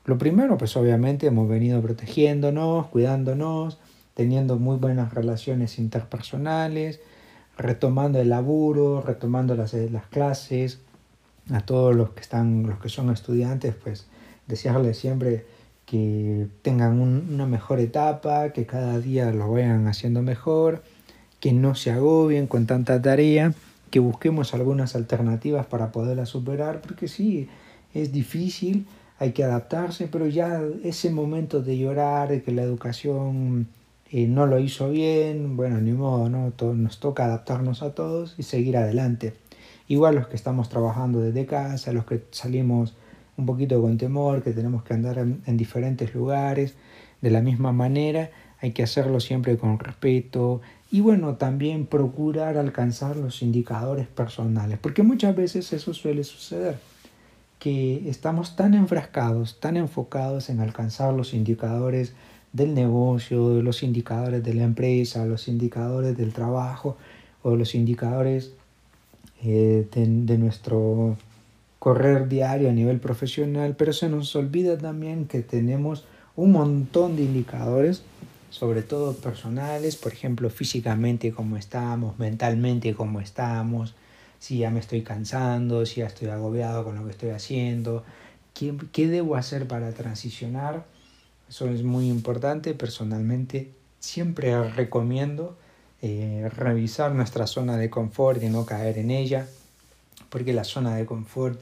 Lo 0.05 0.19
primero, 0.19 0.57
pues 0.57 0.77
obviamente 0.77 1.27
hemos 1.27 1.49
venido 1.49 1.81
protegiéndonos, 1.83 2.87
cuidándonos, 2.87 3.79
teniendo 4.15 4.59
muy 4.59 4.77
buenas 4.77 5.15
relaciones 5.15 5.79
interpersonales, 5.79 7.01
retomando 7.57 8.21
el 8.21 8.31
laburo, 8.31 9.03
retomando 9.03 9.55
las, 9.55 9.75
las 9.75 10.07
clases, 10.07 10.81
a 11.53 11.61
todos 11.61 11.95
los 11.95 12.11
que 12.11 12.21
están, 12.21 12.67
los 12.67 12.79
que 12.79 12.89
son 12.89 13.11
estudiantes, 13.11 13.75
pues 13.75 14.07
desearles 14.47 14.99
siempre 14.99 15.45
que 15.87 16.47
tengan 16.63 17.01
una 17.01 17.47
mejor 17.47 17.81
etapa, 17.81 18.53
que 18.53 18.67
cada 18.67 18.99
día 19.01 19.33
lo 19.33 19.51
vayan 19.51 19.89
haciendo 19.89 20.23
mejor, 20.23 20.83
que 21.41 21.53
no 21.53 21.75
se 21.75 21.91
agobien 21.91 22.47
con 22.47 22.67
tanta 22.67 23.03
tarea, 23.03 23.55
que 23.91 23.99
busquemos 23.99 24.55
algunas 24.55 24.95
alternativas 24.95 25.67
para 25.67 25.91
poderla 25.91 26.27
superar, 26.27 26.81
porque 26.81 27.09
sí, 27.09 27.49
es 27.93 28.13
difícil, 28.13 28.87
hay 29.21 29.33
que 29.33 29.45
adaptarse, 29.45 30.09
pero 30.09 30.27
ya 30.27 30.63
ese 30.83 31.11
momento 31.11 31.61
de 31.61 31.77
llorar, 31.77 32.31
de 32.31 32.43
que 32.43 32.53
la 32.53 32.63
educación 32.63 33.69
eh, 34.11 34.27
no 34.27 34.47
lo 34.47 34.59
hizo 34.59 34.91
bien, 34.91 35.59
bueno, 35.59 35.79
ni 35.79 35.93
modo, 35.93 36.31
¿no? 36.31 36.53
nos 36.73 37.01
toca 37.01 37.27
adaptarnos 37.27 37.83
a 37.83 37.95
todos 37.95 38.35
y 38.39 38.45
seguir 38.45 38.79
adelante. 38.79 39.35
Igual 39.89 40.15
los 40.15 40.27
que 40.27 40.37
estamos 40.37 40.71
trabajando 40.71 41.21
desde 41.21 41.45
casa, 41.45 41.93
los 41.93 42.07
que 42.07 42.25
salimos 42.31 42.95
un 43.37 43.45
poquito 43.45 43.83
con 43.83 43.99
temor, 43.99 44.43
que 44.43 44.53
tenemos 44.53 44.85
que 44.85 44.95
andar 44.95 45.19
en, 45.19 45.57
diferentes 45.59 46.15
lugares, 46.15 46.75
de 47.21 47.31
la 47.31 47.43
misma 47.43 47.73
manera, 47.73 48.31
hay 48.63 48.73
que 48.73 48.83
hacerlo 48.83 49.21
siempre 49.21 49.59
con 49.59 49.79
respeto 49.79 50.63
y 50.91 51.03
bueno, 51.03 51.35
también 51.35 51.85
procurar 51.85 52.57
alcanzar 52.57 53.17
los 53.17 53.43
indicadores 53.43 54.09
personales, 54.09 54.79
porque 54.81 55.03
muchas 55.03 55.37
veces 55.37 55.73
eso 55.75 55.93
suele 55.93 56.25
suceder, 56.25 56.79
que 57.61 58.09
estamos 58.09 58.57
tan 58.57 58.75
enfrascados, 58.75 59.61
tan 59.61 59.77
enfocados 59.77 60.49
en 60.49 60.61
alcanzar 60.61 61.13
los 61.13 61.35
indicadores 61.35 62.15
del 62.53 62.75
negocio, 62.75 63.63
los 63.63 63.85
indicadores 63.85 64.43
de 64.43 64.55
la 64.55 64.65
empresa, 64.65 65.25
los 65.27 65.47
indicadores 65.47 66.17
del 66.17 66.33
trabajo 66.33 66.97
o 67.43 67.55
los 67.55 67.75
indicadores 67.75 68.55
eh, 69.45 69.87
de 69.93 70.39
nuestro 70.39 71.17
correr 71.79 72.29
diario 72.29 72.71
a 72.71 72.73
nivel 72.73 72.99
profesional, 72.99 73.77
pero 73.77 73.93
se 73.93 74.09
nos 74.09 74.35
olvida 74.37 74.77
también 74.77 75.27
que 75.27 75.41
tenemos 75.41 76.05
un 76.37 76.53
montón 76.53 77.17
de 77.17 77.23
indicadores, 77.23 78.03
sobre 78.49 78.83
todo 78.83 79.15
personales, 79.15 79.97
por 79.97 80.13
ejemplo, 80.13 80.49
físicamente 80.51 81.33
cómo 81.33 81.57
estamos, 81.57 82.19
mentalmente 82.19 82.95
cómo 82.95 83.21
estamos, 83.21 83.95
si 84.41 84.59
ya 84.59 84.71
me 84.71 84.81
estoy 84.81 85.03
cansando, 85.03 85.87
si 85.87 86.01
ya 86.01 86.07
estoy 86.07 86.29
agobiado 86.29 86.83
con 86.83 86.97
lo 86.97 87.05
que 87.05 87.13
estoy 87.13 87.31
haciendo, 87.31 88.03
qué, 88.53 88.75
qué 88.91 89.07
debo 89.07 89.37
hacer 89.37 89.69
para 89.69 89.93
transicionar. 89.93 90.85
Eso 91.49 91.69
es 91.69 91.85
muy 91.85 92.09
importante. 92.09 92.75
Personalmente 92.75 93.71
siempre 94.01 94.69
recomiendo 94.71 95.57
eh, 96.03 96.51
revisar 96.57 97.15
nuestra 97.15 97.47
zona 97.47 97.77
de 97.77 97.91
confort 97.91 98.43
y 98.43 98.49
no 98.49 98.65
caer 98.65 98.99
en 98.99 99.11
ella, 99.11 99.47
porque 100.31 100.55
la 100.55 100.65
zona 100.65 100.97
de 100.97 101.05
confort 101.05 101.61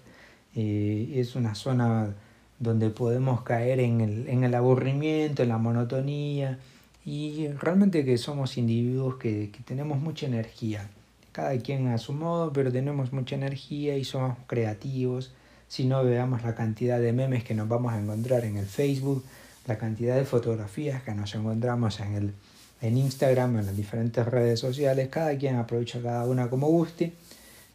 eh, 0.54 1.14
es 1.16 1.34
una 1.34 1.56
zona 1.56 2.14
donde 2.60 2.90
podemos 2.90 3.42
caer 3.42 3.80
en 3.80 4.00
el, 4.44 4.54
aburrimiento, 4.54 5.42
en 5.42 5.48
la 5.48 5.58
monotonía 5.58 6.58
y 7.04 7.48
realmente 7.48 8.04
que 8.04 8.16
somos 8.16 8.56
individuos 8.58 9.16
que, 9.16 9.50
tenemos 9.64 9.98
mucha 9.98 10.26
energía, 10.26 10.88
cada 11.38 11.56
quien 11.58 11.86
a 11.86 11.98
su 11.98 12.12
modo, 12.12 12.52
pero 12.52 12.72
tenemos 12.72 13.12
mucha 13.12 13.36
energía 13.36 13.96
y 13.96 14.02
somos 14.02 14.36
creativos. 14.48 15.30
Si 15.68 15.84
no 15.84 16.02
veamos 16.02 16.42
la 16.42 16.56
cantidad 16.56 16.98
de 16.98 17.12
memes 17.12 17.44
que 17.44 17.54
nos 17.54 17.68
vamos 17.68 17.92
a 17.92 18.00
encontrar 18.00 18.44
en 18.44 18.56
el 18.56 18.66
Facebook, 18.66 19.24
la 19.68 19.78
cantidad 19.78 20.16
de 20.16 20.24
fotografías 20.24 21.04
que 21.04 21.14
nos 21.14 21.32
encontramos 21.36 22.00
en, 22.00 22.14
el, 22.16 22.34
en 22.80 22.98
Instagram, 22.98 23.56
en 23.58 23.66
las 23.66 23.76
diferentes 23.76 24.26
redes 24.26 24.58
sociales, 24.58 25.10
cada 25.10 25.38
quien 25.38 25.54
aprovecha 25.54 26.02
cada 26.02 26.26
una 26.26 26.50
como 26.50 26.66
guste 26.66 27.12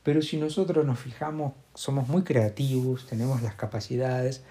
pero 0.04 0.22
si 0.22 0.36
nosotros 0.36 0.86
nos 0.86 1.00
fijamos, 1.00 1.54
somos 1.74 2.10
muy 2.10 2.24
creativos, 2.24 3.08
tenemos 3.08 3.42
las 3.42 3.56
capacidades, 3.56 4.42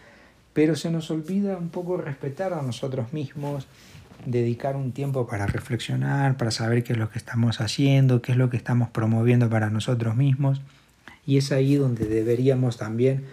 pero 0.54 0.76
se 0.76 0.90
nos 0.90 1.11
olvida 1.11 1.59
un 1.59 1.69
poco 1.69 1.99
respetar 1.99 2.54
a 2.54 2.62
nosotros 2.62 3.12
mismos, 3.12 3.66
dedicar 4.26 4.76
un 4.76 4.93
tiempo 4.93 5.26
para 5.26 5.47
reflexionar, 5.47 6.37
para 6.37 6.50
saber 6.50 6.85
qué 6.85 6.93
es 6.93 6.99
lo 6.99 7.11
que 7.11 7.19
estamos 7.19 7.61
haciendo, 7.61 8.23
qué 8.23 8.33
es 8.33 8.38
lo 8.38 8.50
que 8.50 8.57
estamos 8.57 8.91
promoviendo 8.91 9.49
para 9.49 9.71
nosotros 9.71 10.17
mismos. 10.17 10.61
Y 11.26 11.38
es 11.38 11.52
ahí 11.52 11.76
donde 11.76 12.07
deberíamos 12.07 12.79
también 12.79 13.25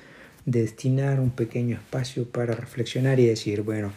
destinar 0.46 1.20
un 1.20 1.32
pequeño 1.32 1.78
espacio 1.78 2.28
para 2.28 2.54
reflexionar 2.54 3.20
y 3.20 3.28
decir, 3.28 3.62
bueno, 3.62 3.92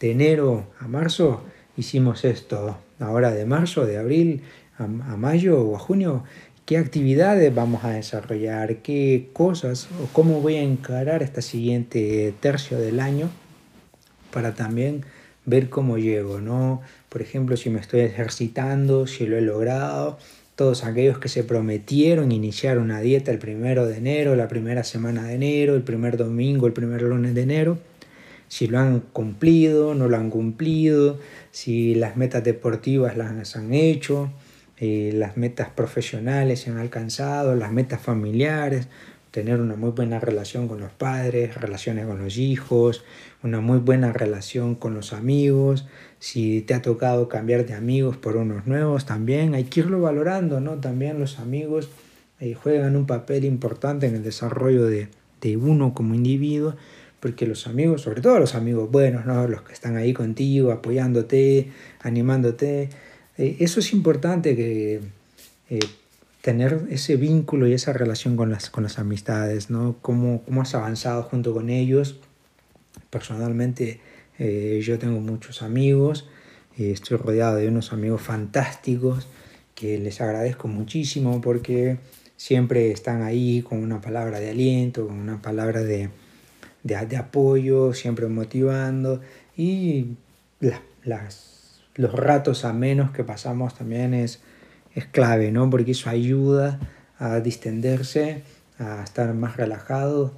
de 0.00 0.12
enero 0.12 0.66
a 0.80 0.88
marzo 0.88 1.44
hicimos 1.76 2.24
esto, 2.24 2.78
ahora 2.98 3.30
de 3.30 3.44
marzo, 3.44 3.86
de 3.86 3.98
abril 3.98 4.42
a, 4.78 4.86
mayo 4.86 5.60
o 5.60 5.78
junio 5.78 6.24
qué 6.64 6.78
actividades 6.78 7.54
vamos 7.54 7.84
a 7.84 7.90
desarrollar, 7.90 8.76
qué 8.76 9.28
cosas 9.32 9.88
o 10.02 10.06
cómo 10.12 10.40
voy 10.40 10.56
a 10.56 10.62
encarar 10.62 11.22
este 11.22 11.42
siguiente 11.42 12.32
tercio 12.40 12.78
del 12.78 13.00
año 13.00 13.28
para 14.32 14.54
también 14.54 15.04
ver 15.46 15.68
cómo 15.68 15.98
llego, 15.98 16.40
¿no? 16.40 16.82
Por 17.08 17.22
ejemplo, 17.22 17.56
si 17.56 17.70
me 17.70 17.80
estoy 17.80 18.00
ejercitando, 18.00 19.06
si 19.06 19.26
lo 19.26 19.36
he 19.36 19.40
logrado, 19.40 20.18
todos 20.54 20.84
aquellos 20.84 21.18
que 21.18 21.28
se 21.28 21.42
prometieron 21.42 22.32
iniciar 22.32 22.78
una 22.78 23.00
dieta 23.00 23.30
el 23.30 23.38
primero 23.38 23.86
de 23.86 23.96
enero, 23.96 24.36
la 24.36 24.48
primera 24.48 24.84
semana 24.84 25.24
de 25.24 25.34
enero, 25.34 25.74
el 25.74 25.82
primer 25.82 26.16
domingo, 26.16 26.66
el 26.66 26.72
primer 26.72 27.02
lunes 27.02 27.34
de 27.34 27.42
enero, 27.42 27.78
si 28.48 28.66
lo 28.66 28.78
han 28.78 29.00
cumplido, 29.00 29.94
no 29.94 30.08
lo 30.08 30.16
han 30.16 30.28
cumplido, 30.28 31.18
si 31.50 31.94
las 31.94 32.16
metas 32.16 32.44
deportivas 32.44 33.16
las 33.16 33.56
han 33.56 33.72
hecho, 33.72 34.30
eh, 34.76 35.12
las 35.14 35.36
metas 35.36 35.68
profesionales 35.68 36.60
se 36.60 36.70
han 36.70 36.78
alcanzado, 36.78 37.54
las 37.54 37.72
metas 37.72 38.00
familiares, 38.00 38.88
tener 39.30 39.60
una 39.60 39.76
muy 39.76 39.90
buena 39.90 40.18
relación 40.18 40.68
con 40.68 40.80
los 40.80 40.90
padres, 40.90 41.54
relaciones 41.54 42.06
con 42.06 42.22
los 42.22 42.36
hijos, 42.36 43.04
una 43.42 43.60
muy 43.60 43.78
buena 43.78 44.12
relación 44.12 44.74
con 44.74 44.94
los 44.94 45.12
amigos. 45.12 45.86
Si 46.18 46.62
te 46.62 46.74
ha 46.74 46.82
tocado 46.82 47.28
cambiar 47.28 47.66
de 47.66 47.74
amigos 47.74 48.16
por 48.16 48.36
unos 48.36 48.66
nuevos, 48.66 49.06
también 49.06 49.54
hay 49.54 49.64
que 49.64 49.80
irlo 49.80 50.00
valorando, 50.00 50.60
¿no? 50.60 50.76
También 50.80 51.20
los 51.20 51.38
amigos 51.38 51.88
eh, 52.40 52.54
juegan 52.54 52.96
un 52.96 53.06
papel 53.06 53.44
importante 53.44 54.06
en 54.06 54.16
el 54.16 54.22
desarrollo 54.22 54.86
de, 54.86 55.08
de 55.40 55.56
uno 55.56 55.94
como 55.94 56.14
individuo, 56.14 56.74
porque 57.20 57.46
los 57.46 57.66
amigos, 57.66 58.02
sobre 58.02 58.22
todo 58.22 58.38
los 58.38 58.54
amigos 58.54 58.90
buenos, 58.90 59.26
¿no? 59.26 59.46
Los 59.46 59.62
que 59.62 59.72
están 59.72 59.96
ahí 59.96 60.12
contigo, 60.12 60.72
apoyándote, 60.72 61.70
animándote, 62.00 62.88
eh, 63.38 63.56
eso 63.60 63.80
es 63.80 63.92
importante 63.92 64.56
que 64.56 65.00
eh, 65.70 65.80
tener 66.42 66.86
ese 66.90 67.16
vínculo 67.16 67.66
y 67.66 67.74
esa 67.74 67.92
relación 67.92 68.36
con 68.36 68.50
las, 68.50 68.70
con 68.70 68.82
las 68.82 68.98
amistades, 68.98 69.70
¿no? 69.70 69.96
Cómo, 70.00 70.42
cómo 70.44 70.62
has 70.62 70.74
avanzado 70.74 71.22
junto 71.24 71.52
con 71.52 71.70
ellos. 71.70 72.20
Personalmente 73.10 74.00
eh, 74.38 74.80
yo 74.82 74.98
tengo 74.98 75.20
muchos 75.20 75.62
amigos, 75.62 76.28
estoy 76.78 77.18
rodeado 77.18 77.56
de 77.56 77.68
unos 77.68 77.92
amigos 77.92 78.22
fantásticos 78.22 79.28
que 79.74 79.98
les 79.98 80.20
agradezco 80.20 80.66
muchísimo 80.66 81.40
porque 81.40 81.98
siempre 82.36 82.90
están 82.90 83.22
ahí 83.22 83.62
con 83.62 83.82
una 83.82 84.00
palabra 84.00 84.40
de 84.40 84.50
aliento, 84.50 85.06
con 85.06 85.16
una 85.16 85.42
palabra 85.42 85.82
de, 85.82 86.08
de, 86.82 87.16
apoyo, 87.16 87.92
siempre 87.92 88.28
motivando 88.28 89.20
y 89.56 90.16
las 91.04 91.50
los 92.00 92.12
ratos 92.12 92.64
amenos 92.64 93.10
que 93.10 93.24
pasamos 93.24 93.74
también 93.74 94.14
es, 94.14 94.40
es 94.94 95.06
clave, 95.06 95.52
¿no? 95.52 95.70
Porque 95.70 95.92
eso 95.92 96.10
ayuda 96.10 96.80
a 97.18 97.40
distenderse, 97.40 98.42
a 98.78 99.02
estar 99.04 99.32
más 99.34 99.56
relajado 99.56 100.32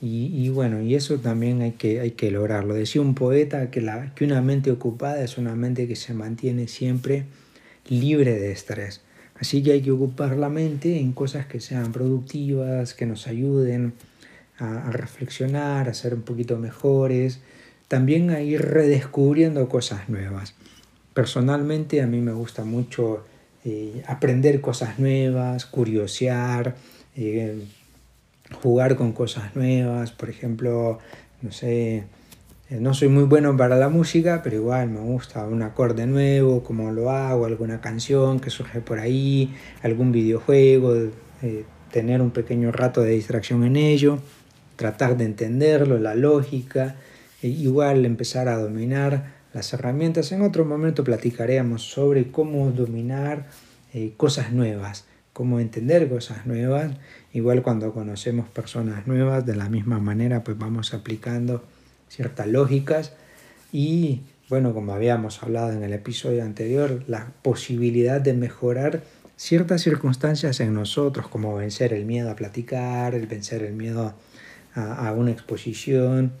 y, 0.00 0.50
bueno, 0.50 0.82
y 0.82 0.94
eso 0.94 1.18
también 1.18 1.62
hay 1.62 1.72
que, 1.72 2.00
hay 2.00 2.12
que 2.12 2.30
lograrlo. 2.30 2.74
Decía 2.74 3.00
un 3.00 3.14
poeta 3.14 3.70
que, 3.70 3.80
la, 3.80 4.14
que 4.14 4.24
una 4.24 4.42
mente 4.42 4.70
ocupada 4.70 5.22
es 5.22 5.38
una 5.38 5.54
mente 5.54 5.88
que 5.88 5.96
se 5.96 6.12
mantiene 6.12 6.68
siempre 6.68 7.24
libre 7.88 8.38
de 8.38 8.52
estrés. 8.52 9.00
Así 9.38 9.62
que 9.62 9.72
hay 9.72 9.82
que 9.82 9.90
ocupar 9.90 10.36
la 10.36 10.48
mente 10.48 10.98
en 10.98 11.12
cosas 11.12 11.46
que 11.46 11.60
sean 11.60 11.92
productivas, 11.92 12.94
que 12.94 13.06
nos 13.06 13.26
ayuden 13.26 13.94
a, 14.58 14.88
a 14.88 14.92
reflexionar, 14.92 15.88
a 15.88 15.94
ser 15.94 16.14
un 16.14 16.22
poquito 16.22 16.58
mejores, 16.58 17.40
también 17.88 18.30
a 18.30 18.40
ir 18.42 18.62
redescubriendo 18.62 19.68
cosas 19.68 20.08
nuevas. 20.08 20.54
Personalmente 21.14 22.02
a 22.02 22.06
mí 22.06 22.20
me 22.20 22.32
gusta 22.32 22.64
mucho 22.64 23.24
eh, 23.68 24.04
aprender 24.06 24.60
cosas 24.60 25.00
nuevas, 25.00 25.66
curiosear, 25.66 26.76
eh, 27.16 27.64
jugar 28.62 28.94
con 28.94 29.10
cosas 29.10 29.56
nuevas, 29.56 30.12
por 30.12 30.30
ejemplo, 30.30 31.00
no 31.42 31.50
sé, 31.50 32.04
eh, 32.70 32.78
no 32.78 32.94
soy 32.94 33.08
muy 33.08 33.24
bueno 33.24 33.56
para 33.56 33.74
la 33.74 33.88
música, 33.88 34.40
pero 34.44 34.54
igual 34.54 34.90
me 34.90 35.00
gusta 35.00 35.44
un 35.44 35.62
acorde 35.62 36.06
nuevo, 36.06 36.62
cómo 36.62 36.92
lo 36.92 37.10
hago, 37.10 37.44
alguna 37.44 37.80
canción 37.80 38.38
que 38.38 38.50
surge 38.50 38.80
por 38.80 39.00
ahí, 39.00 39.52
algún 39.82 40.12
videojuego, 40.12 41.10
tener 41.90 42.22
un 42.22 42.30
pequeño 42.30 42.70
rato 42.70 43.00
de 43.00 43.10
distracción 43.10 43.64
en 43.64 43.74
ello, 43.74 44.20
tratar 44.76 45.16
de 45.16 45.24
entenderlo, 45.24 45.98
la 45.98 46.14
lógica, 46.14 46.94
e 47.42 47.48
igual 47.48 48.06
empezar 48.06 48.46
a 48.46 48.58
dominar 48.58 49.35
las 49.56 49.72
herramientas. 49.72 50.32
En 50.32 50.42
otro 50.42 50.66
momento 50.66 51.02
platicaremos 51.02 51.82
sobre 51.82 52.30
cómo 52.30 52.70
dominar 52.72 53.46
eh, 53.94 54.12
cosas 54.18 54.52
nuevas, 54.52 55.06
cómo 55.32 55.60
entender 55.60 56.10
cosas 56.10 56.44
nuevas. 56.44 56.92
Igual 57.32 57.62
cuando 57.62 57.92
conocemos 57.94 58.48
personas 58.50 59.06
nuevas, 59.06 59.46
de 59.46 59.56
la 59.56 59.70
misma 59.70 59.98
manera, 59.98 60.44
pues 60.44 60.58
vamos 60.58 60.92
aplicando 60.92 61.64
ciertas 62.10 62.46
lógicas 62.46 63.14
y, 63.72 64.20
bueno, 64.50 64.74
como 64.74 64.92
habíamos 64.92 65.42
hablado 65.42 65.72
en 65.72 65.82
el 65.82 65.94
episodio 65.94 66.42
anterior, 66.44 67.02
la 67.06 67.32
posibilidad 67.40 68.20
de 68.20 68.34
mejorar 68.34 69.04
ciertas 69.36 69.80
circunstancias 69.80 70.60
en 70.60 70.74
nosotros, 70.74 71.28
como 71.28 71.56
vencer 71.56 71.94
el 71.94 72.04
miedo 72.04 72.30
a 72.30 72.36
platicar, 72.36 73.14
el 73.14 73.26
vencer 73.26 73.62
el 73.62 73.72
miedo 73.72 74.14
a, 74.74 75.08
a 75.08 75.12
una 75.12 75.30
exposición, 75.30 76.32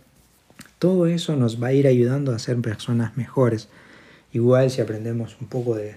todo 0.78 1.06
eso 1.06 1.36
nos 1.36 1.62
va 1.62 1.68
a 1.68 1.72
ir 1.72 1.86
ayudando 1.86 2.32
a 2.32 2.38
ser 2.38 2.60
personas 2.60 3.16
mejores. 3.16 3.68
Igual 4.32 4.70
si 4.70 4.80
aprendemos 4.80 5.36
un 5.40 5.48
poco 5.48 5.74
de, 5.74 5.96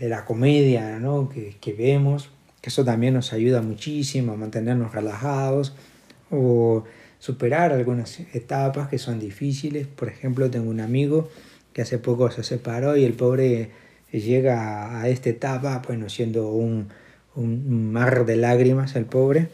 la 0.00 0.26
comedia 0.26 0.98
¿no? 0.98 1.30
que, 1.30 1.56
que, 1.60 1.72
vemos, 1.72 2.28
que 2.60 2.68
eso 2.68 2.84
también 2.84 3.14
nos 3.14 3.32
ayuda 3.32 3.62
muchísimo 3.62 4.32
a 4.32 4.36
mantenernos 4.36 4.92
relajados 4.92 5.74
o 6.30 6.84
superar 7.18 7.72
algunas 7.72 8.20
etapas 8.34 8.88
que 8.88 8.98
son 8.98 9.18
difíciles. 9.18 9.86
Por 9.86 10.08
ejemplo, 10.08 10.50
tengo 10.50 10.68
un 10.68 10.80
amigo 10.80 11.30
que 11.72 11.82
hace 11.82 11.98
poco 11.98 12.30
se 12.30 12.42
separó 12.42 12.96
y 12.96 13.04
el 13.04 13.14
pobre 13.14 13.70
llega 14.12 15.00
a 15.00 15.08
esta 15.08 15.30
etapa, 15.30 15.82
bueno, 15.86 16.10
siendo 16.10 16.48
un, 16.50 16.88
un 17.34 17.92
mar 17.92 18.26
de 18.26 18.36
lágrimas 18.36 18.94
el 18.94 19.06
pobre 19.06 19.48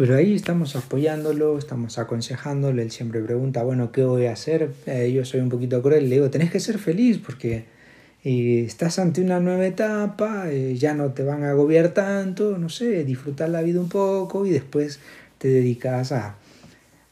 pero 0.00 0.16
ahí 0.16 0.34
estamos 0.34 0.76
apoyándolo, 0.76 1.58
estamos 1.58 1.98
aconsejándolo, 1.98 2.80
él 2.80 2.90
siempre 2.90 3.20
pregunta, 3.20 3.62
bueno, 3.64 3.92
¿qué 3.92 4.02
voy 4.02 4.24
a 4.24 4.32
hacer? 4.32 4.72
Eh, 4.86 5.12
yo 5.12 5.26
soy 5.26 5.40
un 5.40 5.50
poquito 5.50 5.82
cruel, 5.82 6.08
le 6.08 6.14
digo, 6.14 6.30
tenés 6.30 6.50
que 6.50 6.58
ser 6.58 6.78
feliz 6.78 7.18
porque 7.18 7.66
eh, 8.24 8.64
estás 8.66 8.98
ante 8.98 9.20
una 9.20 9.40
nueva 9.40 9.66
etapa, 9.66 10.50
eh, 10.50 10.74
ya 10.74 10.94
no 10.94 11.12
te 11.12 11.22
van 11.22 11.44
a 11.44 11.50
agobiar 11.50 11.90
tanto, 11.90 12.56
no 12.56 12.70
sé, 12.70 13.04
disfrutar 13.04 13.50
la 13.50 13.60
vida 13.60 13.78
un 13.78 13.90
poco 13.90 14.46
y 14.46 14.50
después 14.52 15.00
te 15.36 15.48
dedicas 15.48 16.12
a, 16.12 16.36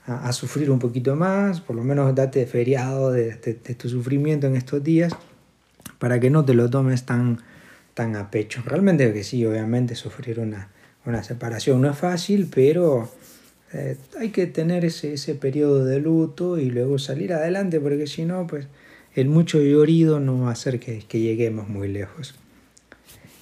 a, 0.06 0.32
sufrir 0.32 0.70
un 0.70 0.78
poquito 0.78 1.14
más, 1.14 1.60
por 1.60 1.76
lo 1.76 1.84
menos 1.84 2.14
date 2.14 2.46
feriado 2.46 3.12
de, 3.12 3.34
de, 3.34 3.74
tu 3.74 3.90
sufrimiento 3.90 4.46
en 4.46 4.56
estos 4.56 4.82
días 4.82 5.12
para 5.98 6.18
que 6.20 6.30
no 6.30 6.42
te 6.42 6.54
lo 6.54 6.70
tomes 6.70 7.04
tan, 7.04 7.38
tan 7.92 8.16
a 8.16 8.30
pecho. 8.30 8.62
Realmente 8.64 9.12
que 9.12 9.24
sí, 9.24 9.44
obviamente 9.44 9.94
sufrir 9.94 10.40
una 10.40 10.70
una 11.08 11.22
separación 11.22 11.80
no 11.80 11.90
es 11.90 11.98
fácil, 11.98 12.48
pero 12.52 13.10
eh, 13.72 13.96
hay 14.18 14.30
que 14.30 14.46
tener 14.46 14.84
ese, 14.84 15.14
ese 15.14 15.34
periodo 15.34 15.84
de 15.84 16.00
luto 16.00 16.58
y 16.58 16.70
luego 16.70 16.98
salir 16.98 17.32
adelante, 17.32 17.80
porque 17.80 18.06
si 18.06 18.24
no, 18.24 18.46
pues 18.46 18.66
el 19.14 19.28
mucho 19.28 19.60
llorido 19.60 20.20
no 20.20 20.42
va 20.42 20.50
a 20.50 20.52
hacer 20.52 20.78
que, 20.80 21.00
que 21.08 21.20
lleguemos 21.20 21.68
muy 21.68 21.88
lejos. 21.88 22.34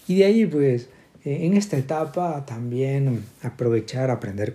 Y 0.09 0.19
de 0.19 0.25
ahí, 0.25 0.47
pues, 0.47 0.89
eh, 1.25 1.47
en 1.47 1.55
esta 1.55 1.77
etapa 1.77 2.47
también 2.47 3.25
aprovechar, 3.43 4.11
aprender 4.11 4.55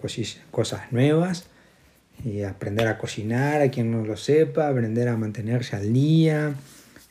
cosas 0.52 0.82
nuevas, 0.92 1.46
y 2.24 2.44
aprender 2.44 2.88
a 2.88 2.98
cocinar, 2.98 3.62
a 3.62 3.72
quien 3.72 3.92
no 3.92 4.06
lo 4.06 4.16
sepa, 4.16 4.68
aprender 4.68 5.08
a 5.08 5.18
mantenerse 5.18 5.76
al 5.76 5.92
día, 5.92 6.54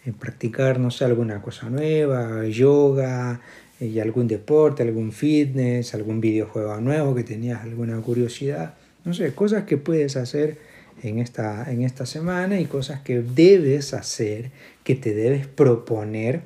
eh, 0.04 0.12
practicar, 0.18 0.78
no 0.78 0.90
sé, 0.90 1.04
alguna 1.04 1.42
cosa 1.42 1.68
nueva, 1.68 2.46
yoga, 2.46 3.40
y 3.80 3.98
algún 3.98 4.28
deporte, 4.28 4.82
algún 4.82 5.12
fitness, 5.12 5.94
algún 5.94 6.20
videojuego 6.20 6.80
nuevo 6.80 7.14
que 7.14 7.24
tenías 7.24 7.62
alguna 7.62 7.98
curiosidad, 8.00 8.74
no 9.04 9.14
sé, 9.14 9.34
cosas 9.34 9.64
que 9.64 9.78
puedes 9.78 10.16
hacer 10.16 10.58
en 11.02 11.18
esta, 11.18 11.70
en 11.70 11.82
esta 11.82 12.04
semana 12.04 12.60
y 12.60 12.66
cosas 12.66 13.00
que 13.00 13.22
debes 13.22 13.94
hacer, 13.94 14.50
que 14.84 14.94
te 14.94 15.14
debes 15.14 15.46
proponer 15.46 16.42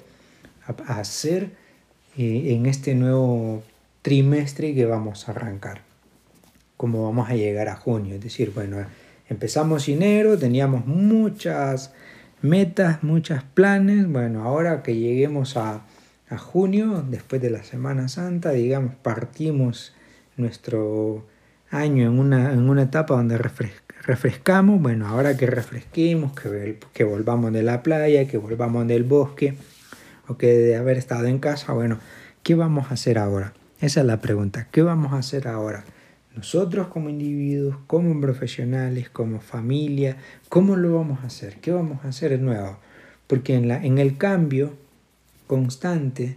hacer 0.86 1.50
eh, 2.16 2.54
en 2.54 2.66
este 2.66 2.94
nuevo 2.94 3.62
trimestre 4.02 4.74
que 4.74 4.86
vamos 4.86 5.28
a 5.28 5.32
arrancar, 5.32 5.82
como 6.76 7.04
vamos 7.04 7.28
a 7.28 7.34
llegar 7.34 7.68
a 7.68 7.76
junio. 7.76 8.14
Es 8.14 8.22
decir, 8.22 8.52
bueno, 8.54 8.78
empezamos 9.28 9.88
enero, 9.88 10.38
teníamos 10.38 10.86
muchas 10.86 11.92
metas, 12.40 13.02
muchos 13.02 13.42
planes, 13.42 14.06
bueno, 14.06 14.44
ahora 14.44 14.82
que 14.82 14.94
lleguemos 14.94 15.56
a 15.56 15.82
a 16.34 16.38
junio, 16.38 17.04
después 17.08 17.40
de 17.40 17.50
la 17.50 17.64
Semana 17.64 18.08
Santa, 18.08 18.50
digamos, 18.50 18.94
partimos 18.96 19.94
nuestro 20.36 21.26
año 21.70 22.06
en 22.06 22.18
una, 22.18 22.52
en 22.52 22.68
una 22.68 22.82
etapa 22.82 23.14
donde 23.14 23.38
refrescamos, 23.38 24.80
bueno, 24.80 25.06
ahora 25.06 25.36
que 25.36 25.46
refresquemos, 25.46 26.32
que, 26.32 26.78
que 26.92 27.04
volvamos 27.04 27.52
de 27.52 27.62
la 27.62 27.82
playa, 27.82 28.26
que 28.26 28.38
volvamos 28.38 28.86
del 28.86 29.04
bosque, 29.04 29.56
o 30.28 30.36
que 30.36 30.46
de 30.46 30.76
haber 30.76 30.96
estado 30.96 31.26
en 31.26 31.38
casa, 31.38 31.72
bueno, 31.72 31.98
¿qué 32.42 32.54
vamos 32.54 32.90
a 32.90 32.94
hacer 32.94 33.18
ahora? 33.18 33.52
Esa 33.80 34.00
es 34.00 34.06
la 34.06 34.20
pregunta, 34.20 34.68
¿qué 34.70 34.82
vamos 34.82 35.12
a 35.12 35.18
hacer 35.18 35.48
ahora? 35.48 35.84
Nosotros 36.34 36.88
como 36.88 37.10
individuos, 37.10 37.76
como 37.86 38.20
profesionales, 38.20 39.08
como 39.08 39.40
familia, 39.40 40.16
¿cómo 40.48 40.74
lo 40.74 40.96
vamos 40.96 41.20
a 41.22 41.28
hacer? 41.28 41.60
¿Qué 41.60 41.70
vamos 41.70 42.04
a 42.04 42.08
hacer 42.08 42.30
de 42.30 42.38
nuevo? 42.38 42.78
Porque 43.28 43.54
en, 43.54 43.68
la, 43.68 43.84
en 43.84 43.98
el 43.98 44.16
cambio 44.16 44.72
constante 45.46 46.36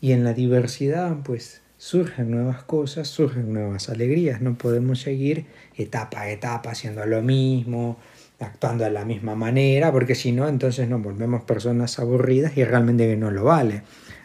y 0.00 0.12
en 0.12 0.24
la 0.24 0.32
diversidad 0.32 1.16
pues 1.24 1.62
surgen 1.78 2.30
nuevas 2.30 2.62
cosas, 2.62 3.08
surgen 3.08 3.52
nuevas 3.52 3.88
alegrías. 3.88 4.40
No 4.40 4.54
podemos 4.54 5.00
seguir 5.00 5.46
etapa 5.76 6.22
a 6.22 6.30
etapa 6.30 6.70
haciendo 6.70 7.04
lo 7.06 7.22
mismo, 7.22 7.98
actuando 8.40 8.84
de 8.84 8.90
la 8.90 9.04
misma 9.04 9.34
manera, 9.34 9.92
porque 9.92 10.14
si 10.14 10.32
no, 10.32 10.48
entonces 10.48 10.88
nos 10.88 11.02
volvemos 11.02 11.42
personas 11.42 11.98
aburridas 11.98 12.56
y 12.56 12.64
realmente 12.64 13.16
no 13.16 13.30
lo 13.30 13.44
vale. 13.44 13.82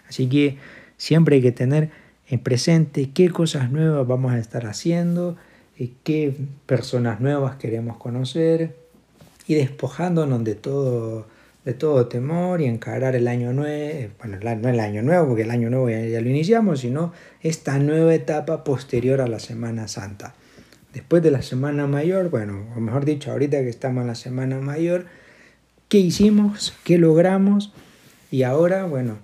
Así 0.07 0.27
que 0.27 0.57
siempre 0.97 1.37
hay 1.37 1.41
que 1.41 1.51
tener 1.51 1.89
en 2.27 2.39
presente 2.39 3.09
qué 3.13 3.29
cosas 3.29 3.71
nuevas 3.71 4.07
vamos 4.07 4.33
a 4.33 4.39
estar 4.39 4.65
haciendo, 4.65 5.37
eh, 5.77 5.91
qué 6.03 6.35
personas 6.65 7.19
nuevas 7.21 7.55
queremos 7.55 7.97
conocer 7.97 8.75
y 9.47 9.55
despojándonos 9.55 10.43
de 10.43 10.55
todo 10.55 11.27
de 11.69 11.75
todo 11.75 12.07
temor 12.07 12.61
y 12.61 12.65
encarar 12.65 13.15
el 13.15 13.27
año 13.27 13.53
nuevo, 13.53 14.09
bueno, 14.17 14.39
no 14.41 14.69
el 14.69 14.79
año 14.79 15.03
nuevo, 15.03 15.27
porque 15.27 15.43
el 15.43 15.51
año 15.51 15.69
nuevo 15.69 15.87
ya, 15.87 16.19
lo 16.19 16.27
iniciamos, 16.27 16.79
sino 16.79 17.13
esta 17.41 17.77
nueva 17.77 18.15
etapa 18.15 18.63
posterior 18.63 19.21
a 19.21 19.27
la 19.27 19.37
Semana 19.37 19.87
Santa. 19.87 20.33
Después 20.93 21.21
de 21.21 21.29
la 21.29 21.43
Semana 21.43 21.85
Mayor, 21.85 22.31
bueno, 22.31 22.65
o 22.75 22.79
mejor 22.79 23.05
dicho, 23.05 23.31
ahorita 23.31 23.59
que 23.59 23.69
estamos 23.69 24.01
en 24.01 24.07
la 24.07 24.15
Semana 24.15 24.59
Mayor, 24.59 25.05
¿qué 25.89 25.99
hicimos? 25.99 26.73
¿Qué 26.83 26.97
logramos? 26.97 27.71
Y 28.31 28.41
ahora, 28.41 28.85
bueno, 28.85 29.19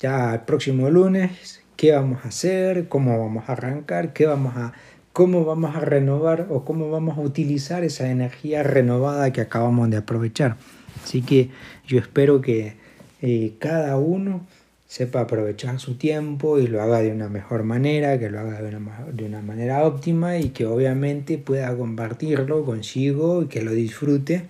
ya 0.00 0.34
el 0.34 0.40
próximo 0.40 0.90
lunes, 0.90 1.62
¿qué 1.76 1.92
vamos 1.92 2.24
a 2.24 2.28
hacer? 2.28 2.88
¿Cómo 2.88 3.16
vamos 3.20 3.48
a 3.48 3.52
arrancar? 3.52 4.12
¿Qué 4.12 4.26
vamos 4.26 4.56
a, 4.56 4.72
¿Cómo 5.12 5.44
vamos 5.44 5.76
a 5.76 5.80
renovar 5.80 6.48
o 6.50 6.64
cómo 6.64 6.90
vamos 6.90 7.18
a 7.18 7.20
utilizar 7.20 7.84
esa 7.84 8.10
energía 8.10 8.64
renovada 8.64 9.32
que 9.32 9.42
acabamos 9.42 9.88
de 9.90 9.98
aprovechar? 9.98 10.56
Así 11.04 11.20
que 11.20 11.50
yo 11.86 11.98
espero 11.98 12.40
que 12.40 12.72
eh, 13.20 13.52
cada 13.58 13.98
uno 13.98 14.46
sepa 14.86 15.20
aprovechar 15.20 15.78
su 15.78 15.96
tiempo 15.96 16.58
y 16.58 16.66
lo 16.66 16.80
haga 16.80 17.00
de 17.00 17.12
una 17.12 17.28
mejor 17.28 17.62
manera, 17.62 18.18
que 18.18 18.30
lo 18.30 18.40
haga 18.40 18.62
de 18.62 18.74
una, 18.74 19.06
de 19.12 19.24
una 19.26 19.42
manera 19.42 19.84
óptima 19.84 20.38
y 20.38 20.48
que 20.48 20.64
obviamente 20.64 21.36
pueda 21.36 21.76
compartirlo 21.76 22.64
consigo 22.64 23.42
y 23.42 23.46
que 23.46 23.60
lo 23.60 23.72
disfrute 23.72 24.46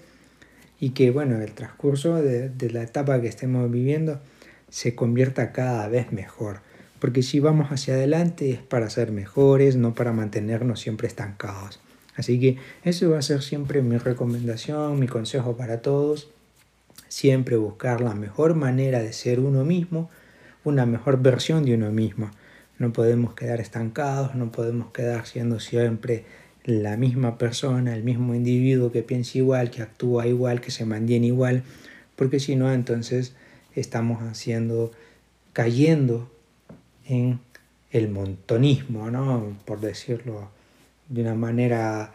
y 0.78 0.90
que 0.90 1.10
bueno, 1.10 1.40
el 1.40 1.52
transcurso 1.52 2.14
de, 2.16 2.50
de 2.50 2.70
la 2.70 2.82
etapa 2.82 3.20
que 3.20 3.26
estemos 3.28 3.68
viviendo 3.68 4.20
se 4.68 4.94
convierta 4.94 5.50
cada 5.50 5.88
vez 5.88 6.12
mejor. 6.12 6.60
Porque 7.00 7.22
si 7.22 7.40
vamos 7.40 7.72
hacia 7.72 7.94
adelante 7.94 8.50
es 8.50 8.60
para 8.60 8.90
ser 8.90 9.10
mejores, 9.10 9.74
no 9.74 9.94
para 9.94 10.12
mantenernos 10.12 10.78
siempre 10.78 11.08
estancados. 11.08 11.80
Así 12.14 12.38
que 12.38 12.58
eso 12.84 13.10
va 13.10 13.18
a 13.18 13.22
ser 13.22 13.42
siempre 13.42 13.82
mi 13.82 13.98
recomendación, 13.98 15.00
mi 15.00 15.08
consejo 15.08 15.56
para 15.56 15.82
todos 15.82 16.28
siempre 17.14 17.56
buscar 17.56 18.00
la 18.00 18.12
mejor 18.12 18.56
manera 18.56 19.00
de 19.00 19.12
ser 19.12 19.38
uno 19.38 19.64
mismo, 19.64 20.10
una 20.64 20.84
mejor 20.84 21.22
versión 21.22 21.64
de 21.64 21.72
uno 21.76 21.92
mismo. 21.92 22.32
No 22.76 22.92
podemos 22.92 23.34
quedar 23.34 23.60
estancados, 23.60 24.34
no 24.34 24.50
podemos 24.50 24.90
quedar 24.90 25.24
siendo 25.24 25.60
siempre 25.60 26.24
la 26.64 26.96
misma 26.96 27.38
persona, 27.38 27.94
el 27.94 28.02
mismo 28.02 28.34
individuo 28.34 28.90
que 28.90 29.04
piensa 29.04 29.38
igual, 29.38 29.70
que 29.70 29.82
actúa 29.82 30.26
igual, 30.26 30.60
que 30.60 30.72
se 30.72 30.86
mantiene 30.86 31.28
igual, 31.28 31.62
porque 32.16 32.40
si 32.40 32.56
no, 32.56 32.72
entonces 32.72 33.36
estamos 33.76 34.20
haciendo, 34.24 34.90
cayendo 35.52 36.28
en 37.06 37.38
el 37.92 38.08
montonismo, 38.08 39.08
¿no? 39.12 39.56
por 39.64 39.80
decirlo 39.80 40.50
de 41.08 41.22
una 41.22 41.36
manera 41.36 42.12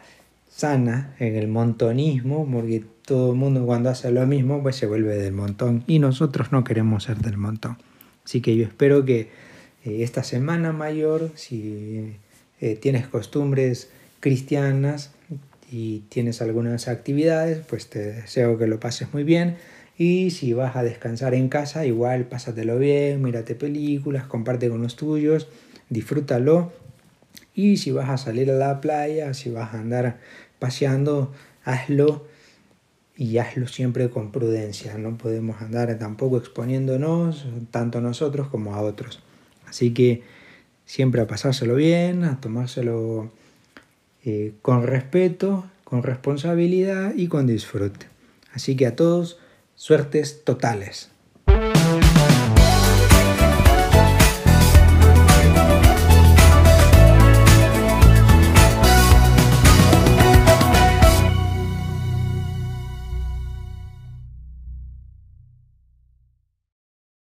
sana, 0.50 1.14
en 1.18 1.36
el 1.36 1.48
montonismo, 1.48 2.46
porque 2.52 2.84
todo 3.10 3.32
el 3.32 3.36
mundo 3.36 3.66
cuando 3.66 3.90
hace 3.90 4.12
lo 4.12 4.24
mismo, 4.24 4.62
pues 4.62 4.76
se 4.76 4.86
vuelve 4.86 5.16
del 5.16 5.32
montón 5.32 5.82
y 5.88 5.98
nosotros 5.98 6.52
no 6.52 6.62
queremos 6.62 7.02
ser 7.02 7.16
del 7.16 7.38
montón. 7.38 7.76
Así 8.24 8.40
que 8.40 8.56
yo 8.56 8.64
espero 8.64 9.04
que 9.04 9.30
eh, 9.84 10.04
esta 10.04 10.22
semana 10.22 10.70
mayor, 10.70 11.32
si 11.34 12.12
eh, 12.60 12.76
tienes 12.76 13.08
costumbres 13.08 13.90
cristianas 14.20 15.10
y 15.72 16.04
tienes 16.08 16.40
algunas 16.40 16.86
actividades, 16.86 17.58
pues 17.68 17.90
te 17.90 18.12
deseo 18.12 18.56
que 18.58 18.68
lo 18.68 18.78
pases 18.78 19.12
muy 19.12 19.24
bien. 19.24 19.56
Y 19.98 20.30
si 20.30 20.52
vas 20.52 20.76
a 20.76 20.84
descansar 20.84 21.34
en 21.34 21.48
casa, 21.48 21.84
igual 21.86 22.26
pásatelo 22.26 22.78
bien, 22.78 23.20
mírate 23.22 23.56
películas, 23.56 24.26
comparte 24.26 24.68
con 24.68 24.82
los 24.82 24.94
tuyos 24.94 25.48
disfrútalo. 25.88 26.72
Y 27.56 27.78
si 27.78 27.90
vas 27.90 28.08
a 28.08 28.18
salir 28.18 28.48
a 28.52 28.54
la 28.54 28.80
playa, 28.80 29.34
si 29.34 29.50
vas 29.50 29.74
a 29.74 29.80
andar 29.80 30.20
paseando, 30.60 31.32
hazlo 31.64 32.30
y 33.20 33.36
hazlo 33.36 33.68
siempre 33.68 34.08
con 34.08 34.32
prudencia. 34.32 34.96
No 34.96 35.18
podemos 35.18 35.60
andar 35.60 35.94
tampoco 35.98 36.38
exponiéndonos, 36.38 37.44
tanto 37.70 38.00
nosotros 38.00 38.48
como 38.48 38.74
a 38.74 38.80
otros. 38.80 39.20
Así 39.66 39.92
que 39.92 40.22
siempre 40.86 41.20
a 41.20 41.26
pasárselo 41.26 41.74
bien, 41.74 42.24
a 42.24 42.40
tomárselo 42.40 43.30
eh, 44.24 44.54
con 44.62 44.86
respeto, 44.86 45.66
con 45.84 46.02
responsabilidad 46.02 47.12
y 47.14 47.28
con 47.28 47.46
disfrute. 47.46 48.06
Así 48.54 48.74
que 48.74 48.86
a 48.86 48.96
todos, 48.96 49.38
suertes 49.74 50.42
totales. 50.42 51.10